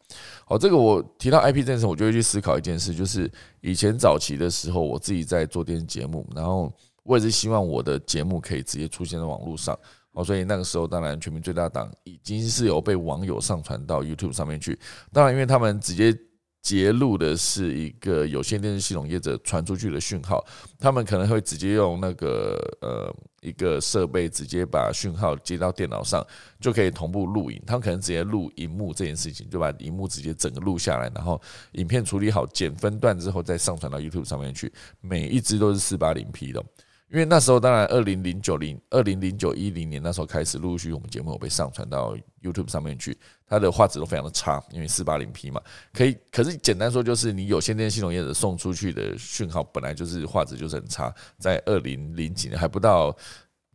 [0.46, 3.28] 好，这个我提到 IP 这件事，我就会去思考一件事，就是
[3.62, 6.72] 以前早期的时候，我自己在做电视节目，然后。
[7.04, 9.78] 我也是希望我的节目可以直接出现在网络上，
[10.14, 14.78] 哦，所以那个时候当然全民最大党已经是有被网友上传到 YouTube 上面去。
[15.12, 16.18] 当然，因为他们直接
[16.62, 20.42] 截录的是一个有线电视系统业者传出去的讯号，
[20.80, 26.26] 他们可能会直接用那个呃一个设备直接把讯号接到电脑上，
[26.62, 27.62] 就可以同步录影。
[27.68, 31.42] 他们可能直接录荧幕这件事情，就把荧幕直接整个录下来，然后
[31.74, 36.64] 影片处理好剪分段之后再上传到 YouTube 上面去，每一支都是四八零 P 的。
[37.10, 45.62] 因为那时候，当然，二零零九零二零零九一零年那时候开始，陆陆续续我们节目有被上传到 YouTube 上面去，它的画质都非常的差，因为四八零 P 嘛，
[45.94, 53.16] 可以，可是简单说就是你有线电系统业者送出去的讯号本来就是画质就是很差，在二零零几年还不到，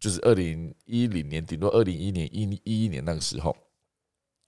[0.00, 3.56] 就是二零一零年，顶多二零一年一一一年那个时候，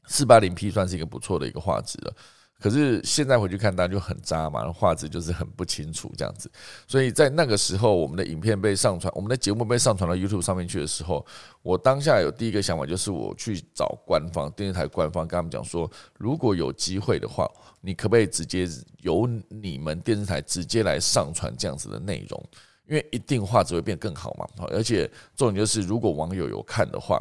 [0.07, 2.13] 四八零 P 算是一个不错的一个画质了。
[2.61, 6.51] 可是现在回去看，当然就很渣嘛，画质就是很不清楚这样子。
[6.87, 11.25] 所以在那个时候，我们的影片被上传，我们的节目被上传到 YouTube 上面去的时候，
[11.63, 18.69] 我当下有第一个想法就是我去找官方电视台官方，跟他们讲说，如果有机会的话，你可不可以直接
[18.99, 22.45] 由你们电视台直接来上传这样子的内容？
[22.87, 24.47] 因为一定画质会变更好嘛。
[24.69, 27.19] 而且重点就是，如果网友有看的话，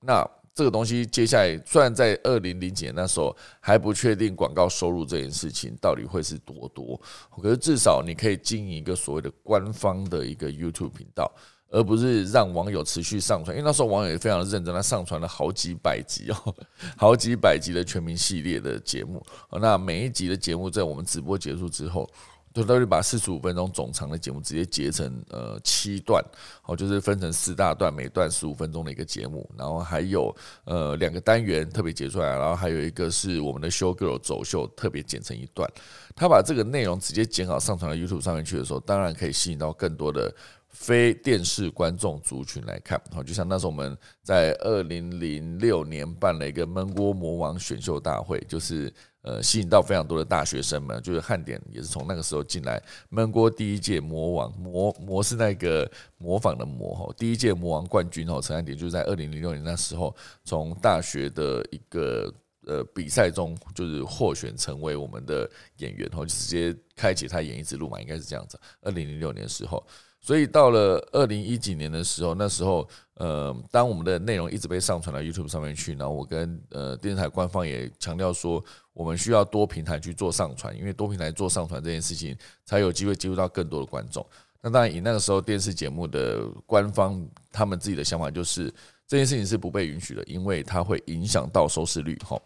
[0.00, 7.00] 那这个东西接下来虽然在二零零几年那时候还不确定广告收入这件事情到底会是多多，
[7.40, 11.32] 可是至少你可以经营一个所谓的官方的一个 YouTube 频道，
[11.70, 13.56] 而不是让网友持续上传。
[13.56, 16.54] 因为那时候网友也非常认真，他上传了好几百集哦，
[16.98, 19.24] 好几百集的全民系列的节目。
[19.60, 22.06] 那每一集的节目在我们直播结束之后。
[22.52, 26.22] 就都是把四十五分钟总长的节目直接截成呃七段，
[26.60, 30.34] 好，就是分成四大段，每段十五分钟的一个节目，然后还有
[30.64, 35.70] 呃两个单元特别截出来，然后还有一个是我们的 Show Girl 走秀特别剪成一段。
[36.14, 40.34] 他把这个内容直接剪好上传到 YouTube 上面去的时候，当然可以吸引到更多的
[40.72, 43.00] 非电视观众族群来看。
[43.10, 48.92] 好，就像那时候我们在二零零六年办了一个焖锅魔王选秀大会，就是。
[49.24, 52.82] 呃，吸引到非常多的大学生们，就是汉典也是从那个时候进来。
[53.12, 62.34] 焖锅第一届魔王魔魔是那个模仿的魔吼，第一届魔王冠军哦，陈汉典就是在二零零六年那时候从大学的一个
[62.66, 68.58] 呃比赛中就是获选成为我们的演员，然后就直接开启他演艺之路嘛，应该是这样子。
[68.80, 69.86] 二零零六年的时候。
[70.24, 84.24] 所以到了二零一几年的时候，那时候，呃，当我们的内容一直被上传到 YouTube 上面去，然后我跟呃电视台官方也强调说，我们需要多平台去做上传，因为多平台做上传这件事情，才有机会接触到更多的观众。
[84.60, 88.72] 那当然，以那个时候电视节目的官方他们自己的想法，就是
[89.08, 92.40] 这件事情是不被允许的，因为它会影响到收视率，吼。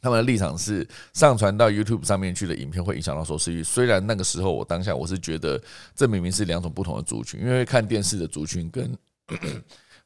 [0.00, 3.62] 他们的立场是上传到 YouTube 上面去的影片会影响到收视率。
[3.62, 5.60] 虽然那个时候我当下我是觉得
[5.94, 8.96] 这明明是两种不同的族群，因为看电视的族群跟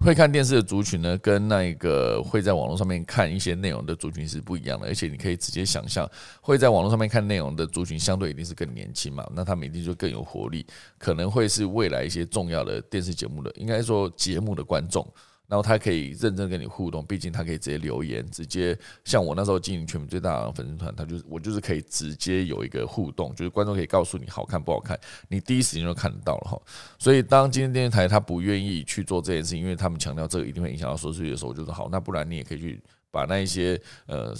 [0.00, 4.88] 会看电视的族群呢，跟那一个会在网络上面看一些内容的族群是不一样的。
[4.88, 10.66] 而且你可以直接想象，会在网络上面看内容的族群相对一定是更年轻嘛，那他们一定就更有活力，
[10.98, 15.06] 可能会是未来一些重要的电视节目的，应该说节目的观众。
[15.52, 26.58] 然后他可以认真跟你互动，毕竟他可以直接留言，直接像我那时候经营全民最大的粉丝团，他就我就是可以直接有一个互动，就是观众可以告诉你好看不好看，你第一时间就看得到了哈。
[26.98, 34.34] 所以当今天电视台他不愿意去做这件事情，因为他们强调这个一定会影响到收视率的时候，我就说好，那不然你也可以去把那一些呃，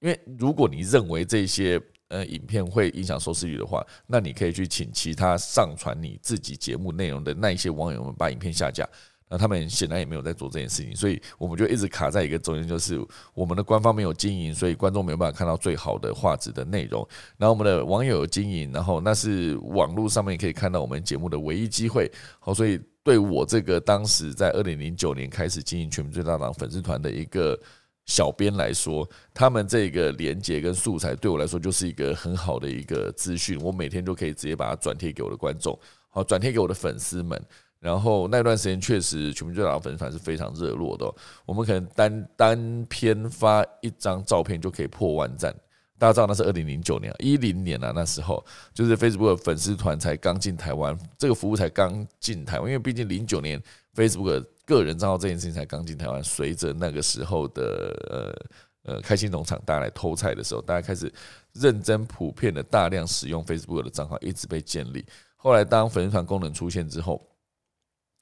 [0.00, 8.84] 因为如果你认为这些呃影片会影响收视率的话，那你可以去请其他上传你自己节目内容的那一些网友们把影片下架。
[9.28, 17.06] 那他们显然也没有在做这件事情，所以我们就一直卡在一个中间，就是我们的官方没有经营，所以观众没有办法看到最好的画质的内容。
[17.36, 22.08] 然后我们的网友有经营，然后那是网络上面可以看到我们节目的唯一机会。
[22.38, 27.58] 好，所以对我这个当时在二零零九年开始经营全民最大党粉丝团的一个
[28.04, 35.76] 小编来说，他们这个连接跟素材对我来说就是一个很好的一个资讯，我每天都可以直接把它转贴给我的观众，
[36.10, 37.44] 好，转贴给我的粉丝们。
[37.78, 41.12] 然后那段时间确实，全民最大的粉丝团是非常热络的。
[41.44, 45.54] 我们可能单单篇发一张照片就可以破万赞。
[45.98, 52.68] 大家知道那是二零零九年、一零年啊，那时候就是 Facebook 粉丝团才刚进台湾，这个服务才刚进台湾。
[52.68, 53.62] 因为毕竟零九年
[53.94, 58.36] Facebook 个人账号这件事情才刚进台湾，随着那个时候的
[58.84, 61.10] 呃呃开心农场大家来偷菜的时候，大家开始
[61.54, 65.02] 认真普遍的大量使用 Facebook 的账号，一直被建立。
[65.36, 67.26] 后来当粉丝团功能出现之后，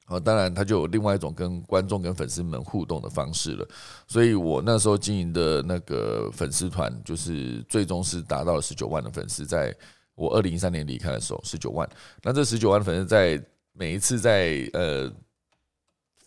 [0.06, 3.66] 好，当然，它就有另外一种跟观众、跟粉丝们互动的方式了。
[4.06, 9.46] 所以我那时候经营的那个粉丝团，就是最终是达到了十九万的粉丝。
[9.46, 9.74] 在
[10.14, 11.88] 我二零一三年离开的时候，十九万。
[12.22, 15.10] 那这十九万粉丝，在每一次在呃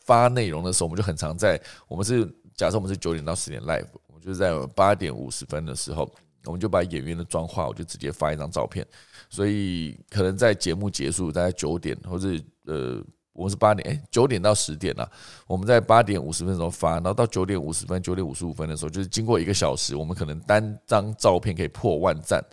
[0.06, 6.12] 发内容的时候，我们就很常在我们是假设我们是九点到十点 live，我们就是在八点五十分的时候，
[6.46, 8.84] 我们就把演员的妆化，我就直接发一张照片。
[9.30, 12.30] 所以可能在节目结束大概九点，或者
[12.66, 13.00] 呃。
[13.38, 15.08] 我们是八点，哎，九点到十点了。
[15.46, 22.44] 我们在八点五十分的时候发，然后到九点五十分、九点五十五分的时候，就是经过一个小时，我们可能单张照片可以破万赞。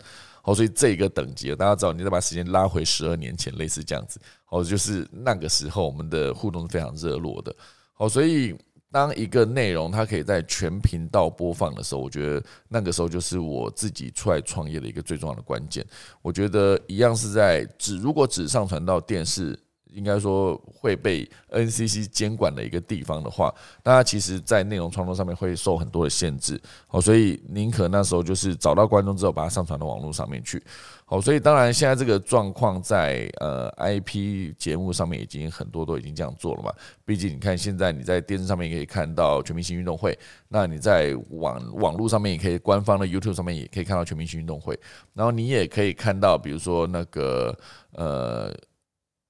[0.43, 4.19] 好，所以这一个等级，大家知道，你再把时间拉回十二年前，类似这样子。
[4.45, 7.55] 好，就是那个时候我们的互动是非常热络的。
[7.93, 8.55] 好，所以
[8.91, 15.83] 当一个内容它可以在全频道播放的时候，我觉得那个时候就是我自己出来创业的一个最重要的关键。
[16.21, 19.59] 我觉得一样是在只如果只上传到电视。
[19.95, 26.61] 应该说会被 NCC 监管的一个地方的话，大家其实，在内容创作上面会受很多的限制。
[26.85, 30.61] 好，所以宁可那时候就是找到观众之后，把它上传到网络上面去。
[31.05, 36.73] 好，所以当然现在这个状况在呃 IP 节目上面已经很多都已经这样做了嘛。
[37.05, 40.17] 毕竟你看现在你在电视上面也可以看到全明星运动会，
[40.49, 44.77] 那你在网网络上面也可以官方的 YouTube 上面也可以看到全明星运动会，
[45.13, 47.57] 然后你也可以看到，比如说那个
[47.93, 48.53] 呃。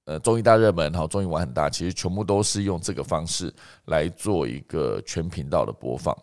[0.05, 3.53] 呃综艺大热门，好综艺玩很大，其实全部都是用这个方式
[3.85, 6.15] 来做一个全频道的播放。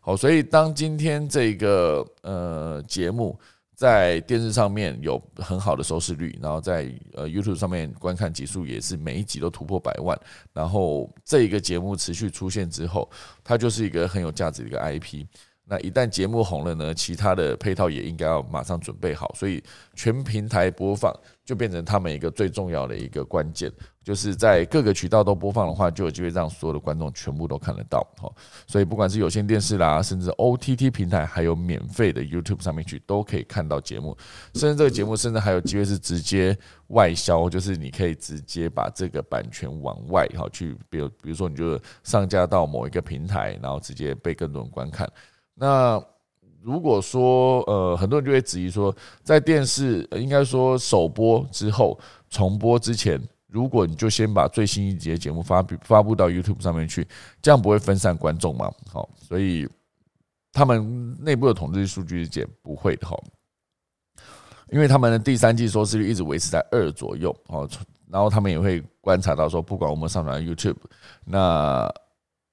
[0.00, 3.38] 好，所以当今天这个呃节目
[3.74, 10.18] 在电视上面有很好的收视率，然后在呃 YouTube 上面观看集数也是每一集都突破百万，
[10.52, 13.08] 然后这一个节目持续出现之后，
[13.44, 15.24] 它就是一个很有价值的一个 IP。
[15.68, 19.62] 那一旦节目红了呢，其他的配套也应该要马上准备好，所以
[19.94, 21.14] 全平台播放
[21.44, 23.70] 就变成他们一个最重要的一个关键，
[24.02, 28.00] 就是在各个渠道都播放的话，就有机会让所有的观众全部都看得到。
[28.16, 28.32] 哈，
[28.66, 34.16] 所以不管是有线电视啦，甚至 OTT 平台，还有免费的 YouTube 上面去，都可以看到节目。
[34.54, 36.56] 甚至这个节目，甚至还有机会是直接
[36.86, 45.06] 外销，就是你可以直接把这个版权往外哈去，比如比如说你就上架到某一个平台，然后直接被更多人观看。
[45.60, 46.00] 那
[46.62, 51.98] 如果说呃，很多人就会质疑说，在电视应该说首播之后
[52.30, 57.06] 重播之前，如果你就先把最新一集的节目发发布到 YouTube 上面去，
[57.42, 58.70] 这样不会分散观众吗？
[58.88, 59.68] 好，所以
[60.52, 63.16] 他们内部的统计数据是解不会的哈，
[64.70, 67.68] 因为他们的第三季收视率一直维持在二左右哦，
[68.08, 70.76] 然后他们也会观察到说，不管我们上传 YouTube
[71.24, 71.92] 那。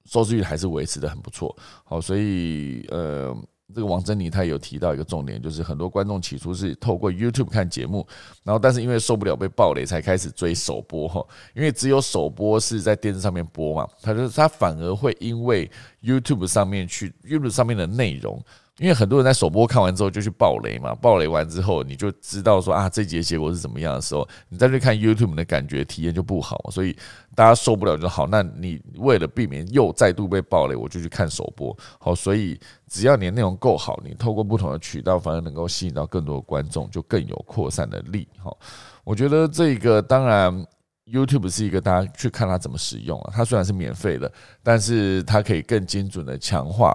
[0.06, 1.54] 收视率还是维持的很不错，
[1.84, 3.36] 好，所以呃，
[3.74, 8.06] 这个王珍妮她有提到一个重点，就是很多观众起初是透过 YouTube 看节目，
[8.44, 15.70] 然后但是因为受不了被暴雷，才开始追首播哈，因为只有首播是在电视上面播嘛，他就他反而会因为
[16.02, 18.42] YouTube 上面去 YouTube 上面的内容。
[18.78, 26.94] 因为很多人在首播看完之后就去爆雷嘛，爆雷完之后你就知道说啊这节结果是怎么样的时候，你再去看 YouTube 的感觉体验就不好，所以
[27.34, 28.26] 大家受不了就好。
[28.26, 31.74] 那你为了避免又再度被爆雷，我就去看首播。
[31.98, 38.28] 好，所以只要你的内容够好，你透过不同的渠道，反而能够吸引到更多的观众，就更有扩散的力。
[38.36, 38.58] 好，
[39.04, 40.66] 我觉得这个当然
[41.06, 44.30] YouTube 是一个大家去看它怎么使用啊，它虽然是免费的，
[44.62, 46.94] 但是它可以更精准的强化。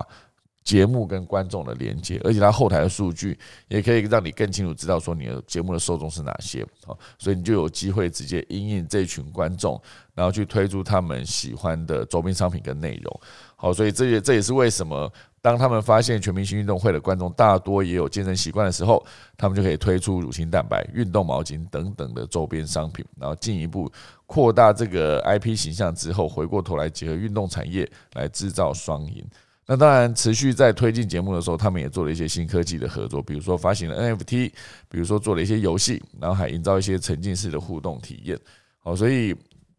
[0.63, 3.37] 节目跟观众的连接，而且它后台的数据
[3.67, 9.81] 也可以让你更清楚知道说你的节目的受众是哪些，好，所以你就有机会直接应应这群观众，
[10.13, 13.19] 然后去推出他们喜欢的周边商品跟内容，
[13.55, 19.03] 好，所以这也这也是为什么当他们发现全明星运动会的观众大多也有健身习惯的时候，
[19.35, 23.91] 他们就可以推出乳清蛋白、运动毛巾等等的周边商品，然后进一步
[24.27, 29.25] 扩大这个 IP 形象之后，回过头来结合运动产业来制造双赢。
[29.67, 34.51] 那当然，持续在推进节目的时候，他们也做了一些新科技的合作，比如说发行了 NFT，
[34.89, 38.37] 比如说做了一些游戏，然后还营造一些沉浸式的互动体验。
[38.79, 39.33] 好，所以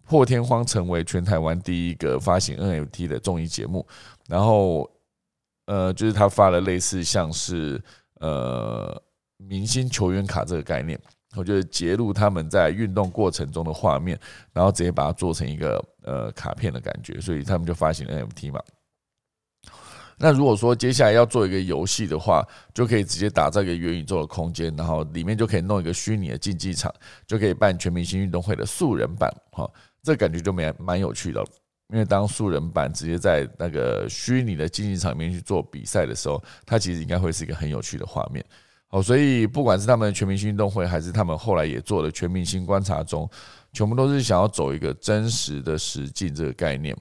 [0.05, 3.87] 破天荒成为全台湾第一个发行 NFT 的综艺节目。
[4.29, 4.89] 然后，
[5.67, 7.83] 呃，就是他发了类似像是
[8.21, 9.03] 呃
[9.37, 10.99] 明星球员卡这个概念，
[11.37, 14.19] 我觉得截录他们在运动过程中的画面，
[14.53, 18.61] 然后直接把它做成一个呃卡片的感觉，所以他们就发行 NFT 嘛。
[20.23, 26.95] 那如果说接下来要做一个游戏的话，就可以直接打造一个元宇宙的空间，然后里面就可以弄一个虚拟的竞技场，
[27.27, 29.69] 就可以办全明星运动会的素人版，哈，
[30.01, 31.45] 这感觉就蛮蛮有趣的。
[31.93, 38.43] 因为当素人版直接在那个虚拟的竞技场里面去做比赛的时候，它其实应该会是一个很有趣的画面。
[38.87, 43.29] 好，所以不管是他们的全明星运动会，还是他们后来也做的全明星观察中，
[43.73, 46.97] 全部都是想要走一个真实的实境这个概念。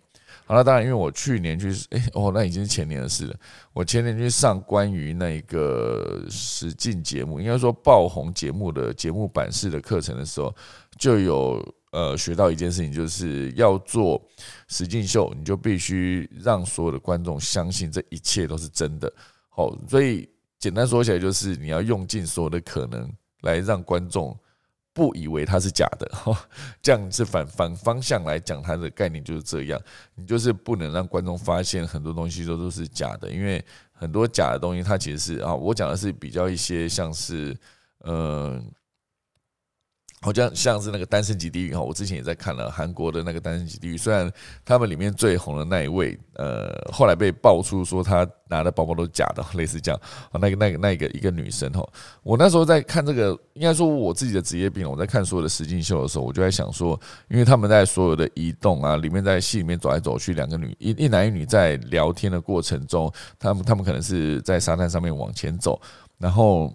[0.45, 3.35] 好了，当然，因为我去年去，哎，哦，那已经是前年的事了。
[3.71, 10.53] 我前年去上关于那一个实境节目，应该说爆红节目的节目版式的课程的时候，
[10.97, 14.21] 就有呃学到一件事情，就是要做
[14.67, 19.11] 实境秀，你就必须让所有的观众相信这一切都是真的。
[19.47, 20.27] 好，所以
[20.59, 23.09] 简单说起来，就是你要用尽所有的可能
[23.43, 24.37] 来让观众。
[24.93, 26.11] 不以为它是假的，
[26.81, 29.79] 这样是反反方向来讲，它的概念就是这样。
[30.15, 37.57] 你就是不能让观众发现很多东西都都是假的，因为很多假的东西，它其实是啊，我讲的是比较一些像是
[38.05, 38.71] 嗯。
[40.23, 44.31] 好像像是那个《单身级地狱》哈，我之前也在看了韩国的那个《单身级地狱》，虽然
[44.63, 49.99] 他们里面最红的那一位，呃，后来被爆出说他拿的包包都是假的，类似这样
[50.31, 51.83] 啊，那个那个那个一个女生哈，
[52.21, 65.81] 我那时候在看这个，应该说我自己的职业病，我在看所有的实境秀的时候，我就在想说，因为他们在所有的移动啊，里面在戏里面走来走去，两个女一一男一女在聊天的过程中，他们他们可能是在沙滩上面往前走，
[66.19, 66.71] 然后。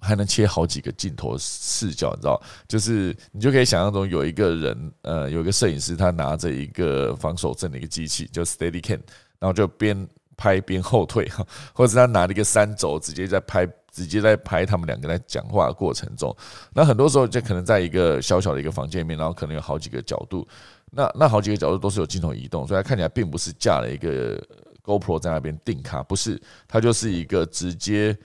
[0.00, 2.40] 还能切好几个镜头视角，你知道？
[2.66, 9.00] 就是你就可以想象中有一个人，呃，有一个摄影师，他拿着一个防守阵的一个机器，就 Steady Cam，
[9.38, 16.34] 然后就边拍边后退哈， 或者他拿了一个三轴，直接在拍直接在拍他们两个在讲话的过程中。
[16.72, 20.48] 那很多时候就可能在一个小小的一个房间里面，然后可能有好几个角度，
[20.90, 24.42] 那那好几个角度都是有镜头移动，所以它看起来并不是架了一个
[24.82, 28.16] GoPro 在那边定卡，不是，它就是一个直接。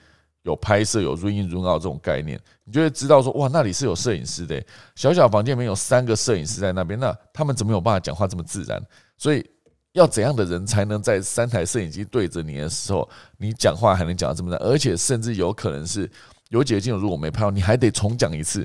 [0.46, 4.64] 有拍摄有 run in run out 这种概念，你就会知道说哇，那里是有摄影师的。
[4.94, 8.80] 小小房间里面有三个摄影师在那边，那他们怎么有办法讲话这么自然？
[9.18, 9.44] 所以
[9.92, 14.70] 要怎样的人才能在三台摄影机对着你的时候，你讲话还能讲得这么自然？
[14.70, 16.08] 而且甚至有可能是
[16.50, 18.64] 有几个镜头如果没拍到，你还得重讲一次，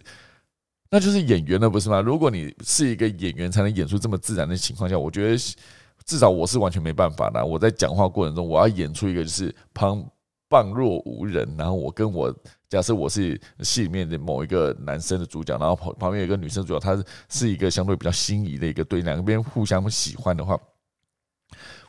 [0.91, 1.99] 那就是演员了，不是吗？
[1.99, 5.35] 如果你是一个演员，才能演出这么自然的情况下，我觉得
[6.05, 7.43] 至少我是完全没办法的。
[7.43, 10.05] 我在讲话过程中，我要演出一个就是旁。
[10.51, 12.35] 旁若无人，然后我跟我
[12.67, 20.59] 假设我是戏里面的某一个男生的主角，然后旁旁边有一个女生主角，她是是一个相对比较心仪的一个对，两边互相喜欢的话，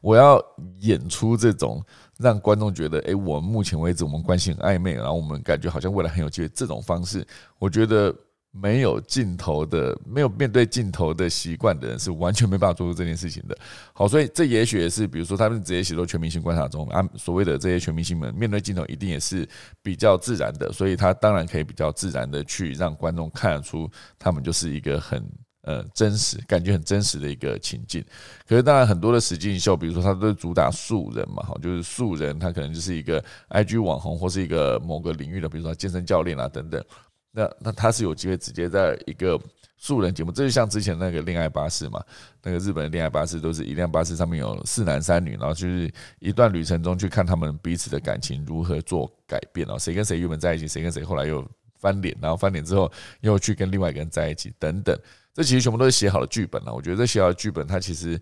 [0.00, 0.40] 我要
[0.78, 1.84] 演出这种
[2.18, 7.26] 让观众觉得，哎，我们目前为止我们关系很暧昧，然后我们感觉好像未来很有机会，这种方式，
[7.58, 8.14] 我觉得。
[8.54, 13.56] 没有镜头的、没有面对镜头的习惯的人，是完全没办法做出这件事情的。
[13.94, 19.48] 好，所以这也许也是，比如说他们直接写作全明星观察中啊，所谓的这些全明星们面对镜头，一定也是
[19.82, 25.24] 比较自然的，所以他当然可以比较自然的去让观众看得出他们就是一个很
[25.62, 28.04] 呃真实、感觉很真实的一个情境。
[28.46, 36.84] 可是当然很多的实境秀，比如说他都主打素人嘛，好，就是素人，他可能就是一个 IG 网红或是一个某个领域的，比如说健身教练啊等等。
[37.32, 39.40] 那那他是有机会直接在一个
[39.76, 42.00] 素人节目，这就像之前那个恋爱巴士嘛，
[42.42, 51.44] 那个日本的恋爱巴士都是一辆巴士上面有四男三女，然后就是一段旅程中去看他们彼此的感情如何做改变哦，谁跟谁原本在一起，谁跟谁后来又
[51.80, 52.90] 翻脸，然后翻脸之后
[53.22, 54.96] 又去跟另外一个人在一起等等，
[55.34, 56.72] 这其实全部都是写好的剧本了。
[56.72, 58.20] 我觉得这写好的剧本，它其实。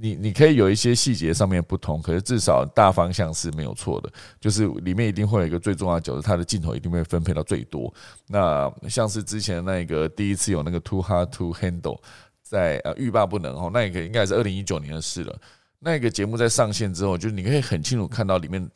[0.00, 4.10] 你你可以有一些细节上面不同，可是至少大方向是没有错的。
[4.40, 7.92] 就是里面一定会有一个最重要的角色，他的镜头一定会分配到最多。
[8.26, 12.00] 那像是之前那个第一次有那个 Too Hard to Handle
[12.42, 15.38] 在呃欲罢不能哦，那个应该是二零一九年的事了。
[15.78, 18.66] 那个节目在上线之后，就是你可以很清楚看到里面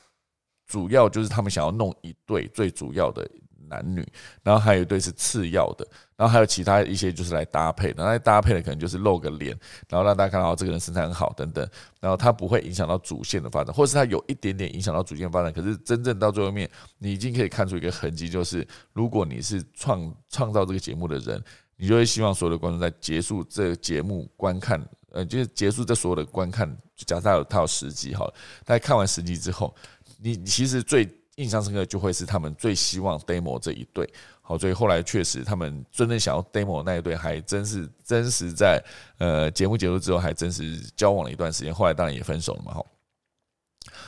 [0.66, 3.26] 主要就是他们想要弄一对最主要的。
[3.68, 4.06] 男女，
[4.42, 5.86] 然后还有一对是次要的，
[6.16, 9.56] 然后还有其他一些就是来搭配的，那搭配的可能就是露个脸，
[9.88, 11.68] 然后让大家看到这个人身材很好等等，
[12.00, 21.42] 然后他不会影响到主线的发展，或是他有一点点影响到主线发展，可是真正到最后面，你已经可以看出一个痕迹，就是如果你是创创造这个节目的人，
[21.76, 28.34] 你就会希望所有的观众在结束这个节目观看，呃，就是结束这所有的观看，假设他有他有十集好了，
[28.64, 29.74] 大家看完十集之后，
[30.20, 31.08] 你其实最。
[31.36, 34.08] 印象深刻就会是他们最希望 demo 这一对，
[34.40, 38.82] 好，所以后来确实他们真正想要 demo 那一对，还真是真实在
[39.18, 42.86] 呃节目结束之后，还真实交往了一段时间，后来当然也分手了嘛，好，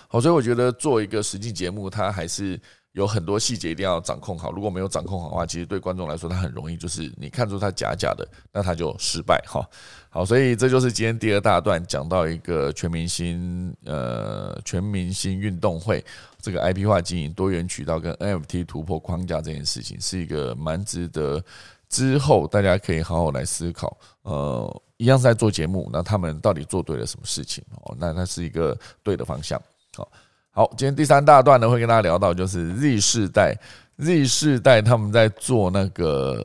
[0.08, 2.60] 好，所以我觉得做一个实际节目，它还是。
[2.97, 9.62] 有很多细节一定要掌控好，如果没有掌控好的话，其实对观众来说，他很容易就是你看出他假假的，那他就失败哈。
[10.09, 16.03] 好，所以这就是今天第二大段讲到一个全明星呃全明星运动会
[16.40, 21.44] 这个 IP 化经营、多元渠道跟 NFT 突破框架这件事情，是一个蛮值得
[21.90, 23.94] 之后大家可以好好来思考。
[24.22, 27.62] 呃，一样是在做节目，那他们到底做对了什么事情？
[27.82, 29.61] 哦，那那是一个对的方向。
[29.94, 30.11] 好。
[30.57, 33.54] 好，今天第三大段呢，会跟大家聊到，就是 Z 世代
[33.98, 36.42] ，Z 世代他们在做那个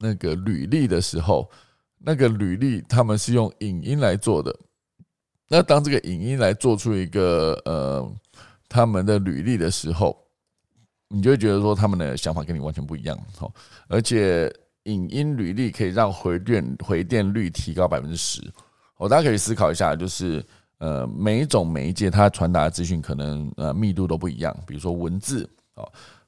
[0.00, 1.48] 那个履历的时候，
[2.00, 4.52] 那个履历他们是用影音来做的。
[5.46, 8.12] 那当这个影音来做出一个呃
[8.68, 10.20] 他们的履历的时候，
[11.06, 13.16] 你就会觉得说他们的想法跟你完全不一样。
[13.36, 13.48] 好，
[13.86, 14.52] 而且
[14.86, 18.42] 影音履历可以让回电回电率提高百分之十。
[18.96, 20.44] 哦，大家可以思考一下，就是。
[20.84, 24.54] 呃，每一种媒介它传达的资讯可能呃密度都不一样。
[24.66, 25.82] 比如说文字啊，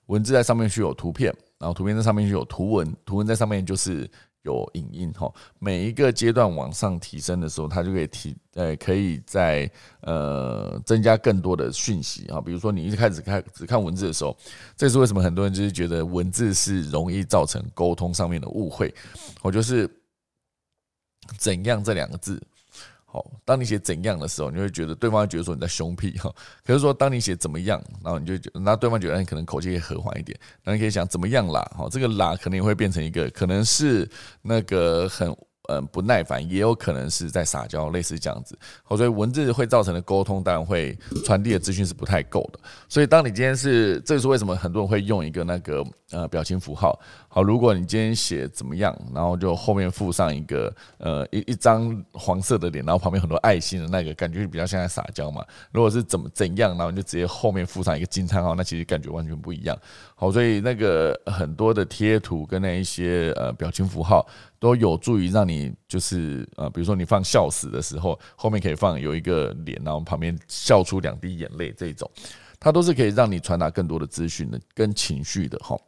[0.07, 4.11] 文字在上面是有图片，然后图片在上面去有图文，图文在上面就是
[4.45, 5.31] 有影音哈。
[5.59, 12.41] 每一个阶段往上提升的时候，它就可以提呃，可以在呃增加更多的讯息啊。
[12.41, 14.35] 比如说你一开始看只看文字的时候，
[14.75, 18.95] 这是为什么很多人就是觉得文字是容易造成沟通上面的误会。
[19.43, 19.87] 我就是
[21.37, 22.43] 怎样这两个字。
[23.17, 26.31] 哦当你写怎样的时候，你会觉得对方觉得说你在凶屁哈。
[26.65, 30.39] 可是说当你写怎么样，然后你就觉得，那对方觉得你可能口气也和缓一点。
[30.65, 31.61] 那你可以想怎么样啦？
[31.77, 34.09] 哈，这个啦可能也会变成一个，可能是
[34.43, 35.35] 那个很
[35.69, 38.59] 嗯不耐烦，也有可能是在撒娇，类似这样子。
[38.83, 42.61] 好，所以文字会造成的沟通，当然会传递的资讯是不太够的。
[42.89, 46.99] 所以当你今天是，这是为什么很多人会用一个那个呃表情符号。
[47.29, 55.45] 好，如果你今天写怎么样，然后就后面附上一个呃一一张黄色的脸，然后旁边很多爱心的那个，感觉比较像在撒娇嘛。
[55.73, 59.77] 如果是怎么怎样，然后你就直接后面附上一个惊叹号，那其实感觉完全不一样。
[60.19, 64.27] 好，所以那个很多的贴图跟那一些呃表情符号
[64.59, 72.11] 都有助于让你就是呃，比如说你放笑死的时候，后面可以放有一个脸，然后旁边笑出两滴眼泪这种，
[72.59, 75.79] 它都是可以让你传达更多的资讯的跟情绪的哈。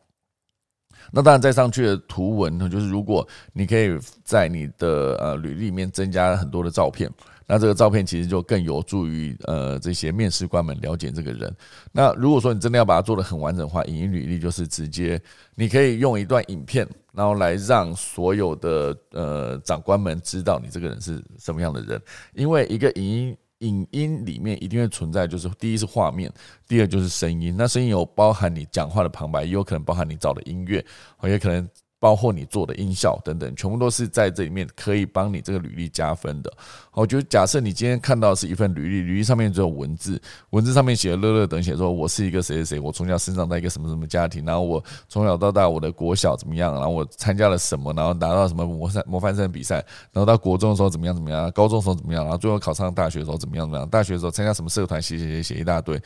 [1.11, 7.11] 那当然，再上去的图文呢，就是如果你可以在你的呃履历里面增加很多的照片，
[7.49, 11.53] 那这个照片其实就更有助于呃这些面试官们了解这个人。
[11.91, 15.21] 那如果说你真的要把它做的很完整的话，影音履历就是直接
[15.55, 22.01] 你可以用一段影片，然后来让所有的呃长官们知道你这个人是什么样的人，
[22.35, 23.37] 因为一个影音。
[23.63, 26.33] 影音里面一定会存在，就是第一是画面，
[26.69, 27.53] 第二就是声音。
[27.59, 30.77] 那声音有包含你讲话的旁白，也有可能包含你找的音乐，
[31.25, 31.69] 也可能。
[32.01, 36.53] 包括你做的音效等等，全部都是在这里面可以帮你这个履历加分的。
[36.93, 40.21] 我觉得，假设你今天看到是一份履历，履历上面只有文字，
[40.51, 49.77] 文字上面写乐乐等写说，我是一个谁谁谁，我从小生长在一个什么什么家庭，然后我从小到大我的国小怎么样，然后我参加了什么，然后拿到什么模范模范生比赛，
[50.13, 56.01] 然后到国中的时候怎么样怎么样，高中的时候怎么样，然后最后考上大学的时候怎么样怎么样，大学的时候参加什么社团，写写写写一大堆。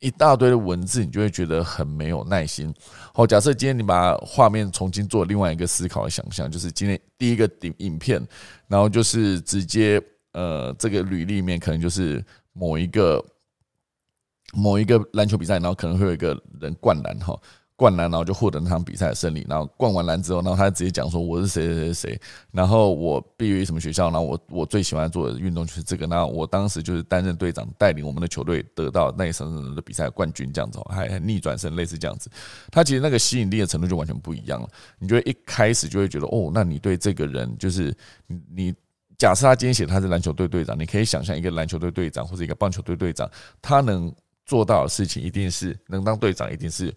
[0.00, 2.72] 一大堆的文字，你就会觉得很没有耐心。
[3.14, 8.26] 好，假设今天你把画面重新做另外一个思考的想象，就是今天第一个影影片，
[8.68, 13.24] 然后就是直接呃，这个履历里面可能就是某一个
[14.52, 17.38] 某一个篮球比赛，然后可能会有一个人灌篮哈。
[17.76, 19.46] 灌篮，然后就获得那场比赛的胜利。
[19.48, 22.20] 然后灌完篮之后，然后他直接讲说：“我是谁谁谁谁。”
[22.50, 24.04] 然后我毕业于什么学校？
[24.04, 26.06] 然后我我最喜欢做的运动就是这个。
[26.06, 32.30] 那我当时就是担任队长，带领我们的球队得到那一场的比赛冠军，这样子还逆转胜，类似这样子。
[32.72, 34.68] 他其实那个吸引力的程度就完全不一样了。
[34.98, 37.94] 你就会一开始就会觉得哦，那你对这个人就是
[38.26, 38.74] 你
[39.18, 44.10] 假设他今天写他是篮球队队长，你可以想象一个篮球队队长或者一个棒球队队长，他能
[44.46, 46.90] 做到的事情一定是能当队长，一定是。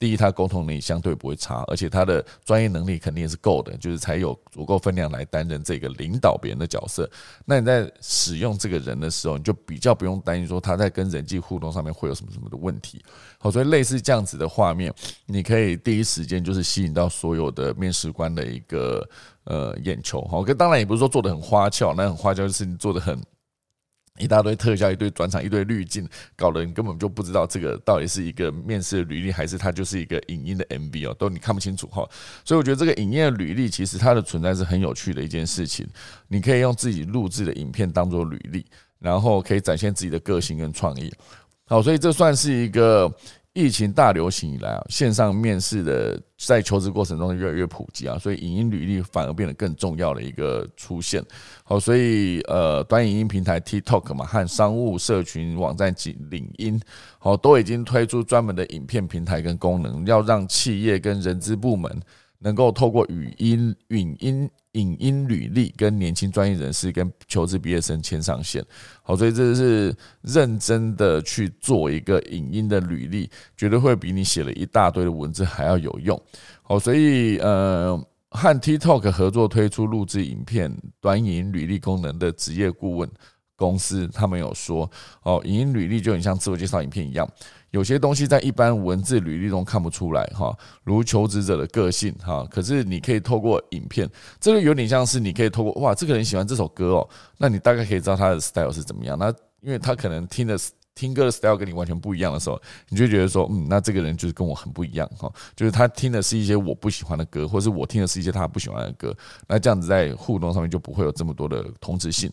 [0.00, 7.08] 第一，他沟通能力相对不会差，而且他的专业能力肯定也是够的，就是才有足够分量来担任这个领导别人的角色。
[7.44, 13.04] 那你在使用这个人的时候，你就比较不用担心说他在跟人际互动上面会有什么什么的问题。
[13.38, 14.90] 好，所以类似这样子的画面，
[15.26, 19.06] 你可以第一时间就是吸引到所有的面试官的一个
[19.44, 20.26] 呃眼球。
[20.28, 23.22] 好，跟当然也不是说做的很花俏，那很花俏就是你做的很。
[24.20, 26.06] 一大堆特效，一堆转场，一堆滤镜，
[26.36, 32.08] 搞得你根本就不知道这个到底是一个面试的履历，还是它就是一个影音的 MV 哦，都你看不清楚哈。
[32.44, 35.86] 所以我觉得这个影音的履历其实它的存在是很有趣的一件事情。
[36.28, 38.64] 你可以用自己录制的影片当做履历，
[38.98, 41.12] 然后可以展现自己的个性跟创意。
[41.66, 43.12] 好，所以这算是一个。
[43.52, 51.20] 疫情大流行以来啊，线上面试的在求职过程中越来越普及啊，所以影音履历反而变得更重要的一个出现。
[51.64, 56.80] 好，所以呃，短影音平台 TikTok 嘛，和商务社群网站及领音，
[57.18, 62.00] 好，都已经推出专门的影片平台跟功能，要让企业跟人资部门。
[62.42, 68.64] 能够透过语音、语音、影音履历跟年轻专业人士、跟求职毕业生签上线，
[69.02, 69.92] 好，所以这是
[70.22, 76.20] 认真的去做一个影音的履历，绝对会比你写了一大堆的文字还要有用。
[76.62, 78.00] 好，所以呃，
[78.30, 83.10] 和 TikTok 合作推出录制影片短影履历功能的职业顾问
[83.56, 84.88] 公司，他们有说，
[85.24, 87.28] 哦，影音履历就很像自我介绍影片一样。
[87.70, 94.08] 有些东西在一般文字履历中看不出来哈，如求职者的个性哈，可是你可以透过影片，
[94.40, 97.08] 这个有点像是你可以透过哇，这个人喜欢这首歌哦，
[97.38, 99.18] 那你大概可以知道他的 style 是怎么样。
[99.18, 100.58] 那因为他可能听的
[100.94, 109.16] 听歌的 style 跟你完全不一样的时候，你就觉得说，嗯，那这个人就是跟我很不一样哈，就是他听的是一些我不喜欢的歌，或是我听的是一些他不喜欢的歌，
[109.46, 112.30] 那这样子在互动上面就不会有这么多的同质性。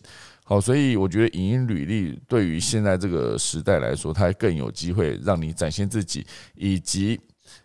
[0.48, 7.20] 好，所以我觉得影音履历对于现在这个时代来说，它更有机会让你展现自己，以及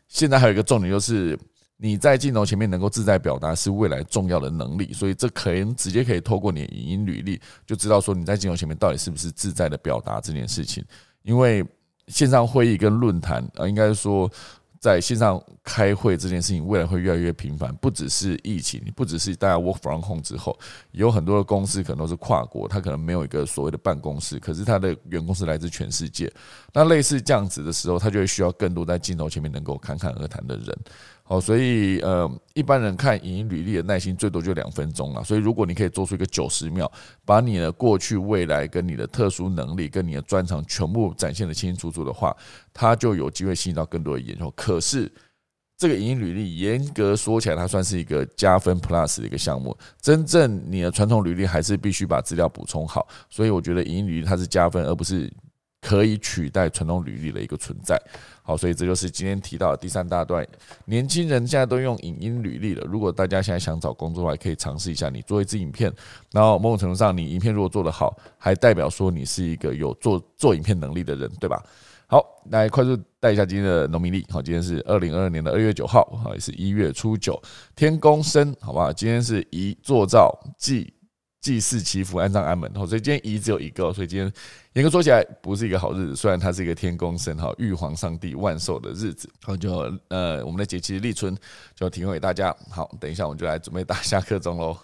[0.09, 1.39] 现在还有一个重点就是
[1.77, 10.83] 你在镜头前面能够自在表达是未来重要的能力，所以这可能直接可以透过你的影音履历就知道说你在镜头前面到底是不是自在的表达这件事情，
[11.21, 11.65] 因为
[12.09, 14.29] 线上会议跟论坛啊，应该说。
[14.83, 17.73] 在线上开会这件事情，未来会越来越频繁。
[17.75, 20.59] 不只是疫情，不只是大家 work from home 之后，
[20.91, 26.29] 有很多的公司可能都是跨国，他可能没有一个所谓的办公室，可是他的员工是来自全世界。
[26.73, 30.77] 那类似这样子的时候，他就会需要更多在镜头前面能够侃侃而谈的人。
[31.25, 35.23] 好，所以呃，一般人看影音履历的耐心最多就两分钟了。
[35.23, 36.91] 所以如果你可以做出一个九十秒，
[37.23, 42.35] 把你的过去、未来跟你的特殊能力跟你的专长全部展现的清清楚楚的话，
[42.73, 44.51] 他就有机会吸引到更多的眼球。
[44.51, 45.09] 可是
[45.77, 49.75] 这个影音履历严格说起来，它算是一个加分 plus 的一个项目。
[50.01, 53.07] 真正你的传统履历还是必须把资料补充好。
[53.29, 55.31] 所以我觉得影音履历它是加分，而不是
[55.83, 58.01] 可以取代传统履历的一个存在。
[58.41, 60.45] 好，所以这就是今天提到的第三大段。
[60.85, 62.85] 年轻人现在都用影音履历了。
[62.89, 65.93] 如果大家现在想找工作的话，可以尝试一下，你做一支影片，
[66.31, 71.61] 然后某种程度上，你影片如果做得好，还代表说你是一个有做做影片能力的人，对吧？
[72.07, 72.21] 好，
[72.51, 74.25] 来快速带一下今天的农民历。
[74.29, 77.41] 好，今天是二零二二年的二月九号，好，也是一月初九，
[77.75, 78.91] 天公生，好不好？
[78.91, 80.93] 今天是宜做灶祭。
[81.43, 84.31] 祭祀祈福安葬安门，所以今天仪只有一个，所以今天
[84.71, 86.15] 严格说起来不是一个好日子。
[86.15, 91.37] 虽然它是一个天公神哈，玉皇上帝万寿的日子，好就呃我们的节气立春
[91.75, 92.55] 就提供给大家。
[92.69, 94.77] 好，等一下我们就来准备打下课钟喽。